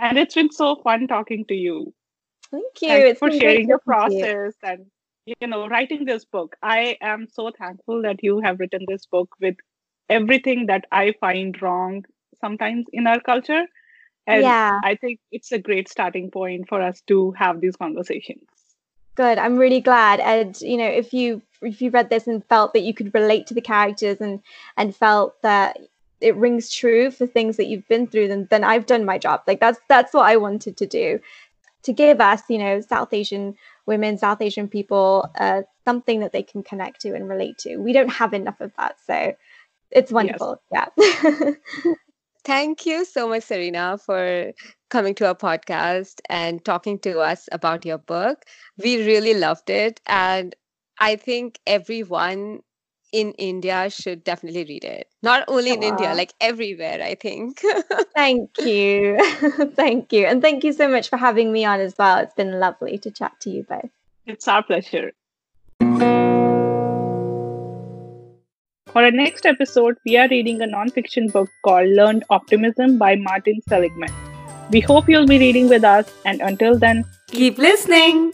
And 0.00 0.18
it's 0.18 0.34
been 0.34 0.50
so 0.50 0.76
fun 0.76 1.06
talking 1.06 1.44
to 1.46 1.54
you. 1.54 1.92
Thank 2.50 2.82
you. 2.82 2.88
Thanks 2.88 3.10
it's 3.10 3.18
for 3.18 3.30
sharing 3.30 3.68
your 3.68 3.78
process 3.78 4.54
you. 4.62 4.68
and 4.68 4.86
you 5.26 5.46
know 5.46 5.68
writing 5.68 6.04
this 6.04 6.24
book. 6.24 6.56
I 6.62 6.96
am 7.00 7.26
so 7.30 7.50
thankful 7.50 8.02
that 8.02 8.22
you 8.22 8.40
have 8.40 8.60
written 8.60 8.84
this 8.88 9.06
book 9.06 9.34
with 9.40 9.56
everything 10.08 10.66
that 10.66 10.86
I 10.90 11.14
find 11.20 11.60
wrong 11.60 12.04
sometimes 12.40 12.86
in 12.92 13.06
our 13.06 13.20
culture. 13.20 13.64
And 14.26 14.42
yeah. 14.42 14.80
I 14.82 14.94
think 14.94 15.20
it's 15.30 15.52
a 15.52 15.58
great 15.58 15.88
starting 15.88 16.30
point 16.30 16.68
for 16.68 16.80
us 16.80 17.02
to 17.08 17.32
have 17.32 17.60
these 17.60 17.76
conversations. 17.76 18.46
Good. 19.14 19.38
I'm 19.38 19.56
really 19.56 19.80
glad. 19.80 20.20
And 20.20 20.60
you 20.60 20.76
know, 20.76 20.86
if 20.88 21.12
you 21.12 21.42
if 21.62 21.80
you 21.80 21.90
read 21.90 22.10
this 22.10 22.26
and 22.26 22.44
felt 22.46 22.72
that 22.72 22.82
you 22.82 22.92
could 22.92 23.14
relate 23.14 23.46
to 23.48 23.54
the 23.54 23.60
characters 23.60 24.20
and 24.20 24.40
and 24.76 24.94
felt 24.94 25.40
that 25.42 25.78
it 26.20 26.36
rings 26.36 26.72
true 26.72 27.10
for 27.10 27.26
things 27.26 27.56
that 27.56 27.66
you've 27.66 27.86
been 27.88 28.06
through, 28.06 28.28
then 28.28 28.48
then 28.50 28.64
I've 28.64 28.86
done 28.86 29.04
my 29.04 29.18
job. 29.18 29.42
Like 29.46 29.60
that's 29.60 29.78
that's 29.88 30.12
what 30.12 30.26
I 30.26 30.36
wanted 30.36 30.76
to 30.78 30.86
do. 30.86 31.20
To 31.84 31.92
give 31.92 32.20
us, 32.20 32.42
you 32.48 32.58
know, 32.58 32.80
South 32.80 33.12
Asian 33.12 33.56
women, 33.86 34.16
South 34.16 34.40
Asian 34.40 34.68
people, 34.68 35.30
uh, 35.38 35.62
something 35.84 36.20
that 36.20 36.32
they 36.32 36.42
can 36.42 36.62
connect 36.62 37.02
to 37.02 37.14
and 37.14 37.28
relate 37.28 37.58
to. 37.58 37.76
We 37.76 37.92
don't 37.92 38.08
have 38.08 38.32
enough 38.32 38.60
of 38.60 38.72
that. 38.78 38.96
So 39.06 39.36
it's 39.90 40.10
wonderful. 40.10 40.60
Yes. 40.72 40.90
Yeah. 40.96 41.50
Thank 42.44 42.84
you 42.84 43.04
so 43.04 43.28
much, 43.28 43.44
Serena, 43.44 43.96
for 43.96 44.52
coming 44.90 45.14
to 45.16 45.26
our 45.26 45.34
podcast 45.34 46.20
and 46.28 46.62
talking 46.64 46.98
to 47.00 47.20
us 47.20 47.48
about 47.52 47.84
your 47.86 47.98
book. 47.98 48.44
We 48.82 49.06
really 49.06 49.34
loved 49.34 49.70
it. 49.70 50.00
And 50.06 50.54
I 51.00 51.16
think 51.16 51.58
everyone 51.66 52.60
in 53.12 53.32
India 53.32 53.88
should 53.90 54.24
definitely 54.24 54.64
read 54.64 54.84
it. 54.84 55.08
Not 55.22 55.44
only 55.48 55.72
in 55.72 55.80
Aww. 55.80 55.88
India, 55.88 56.14
like 56.14 56.34
everywhere, 56.40 57.00
I 57.02 57.14
think. 57.14 57.62
thank 58.14 58.50
you. 58.58 59.18
thank 59.74 60.12
you. 60.12 60.26
And 60.26 60.42
thank 60.42 60.64
you 60.64 60.72
so 60.72 60.88
much 60.88 61.08
for 61.08 61.16
having 61.16 61.52
me 61.52 61.64
on 61.64 61.80
as 61.80 61.94
well. 61.98 62.18
It's 62.18 62.34
been 62.34 62.58
lovely 62.60 62.98
to 62.98 63.10
chat 63.10 63.32
to 63.40 63.50
you 63.50 63.62
both. 63.62 63.90
It's 64.26 64.48
our 64.48 64.62
pleasure. 64.62 65.12
For 68.94 69.02
our 69.02 69.10
next 69.10 69.44
episode, 69.44 69.96
we 70.06 70.16
are 70.16 70.28
reading 70.28 70.62
a 70.62 70.68
non-fiction 70.68 71.26
book 71.26 71.50
called 71.64 71.88
Learned 71.88 72.22
Optimism 72.30 72.96
by 72.96 73.16
Martin 73.16 73.60
Seligman. 73.68 74.12
We 74.70 74.78
hope 74.78 75.08
you'll 75.08 75.26
be 75.26 75.36
reading 75.36 75.68
with 75.68 75.82
us, 75.82 76.12
and 76.24 76.40
until 76.40 76.78
then, 76.78 77.04
keep 77.26 77.58
listening. 77.58 78.30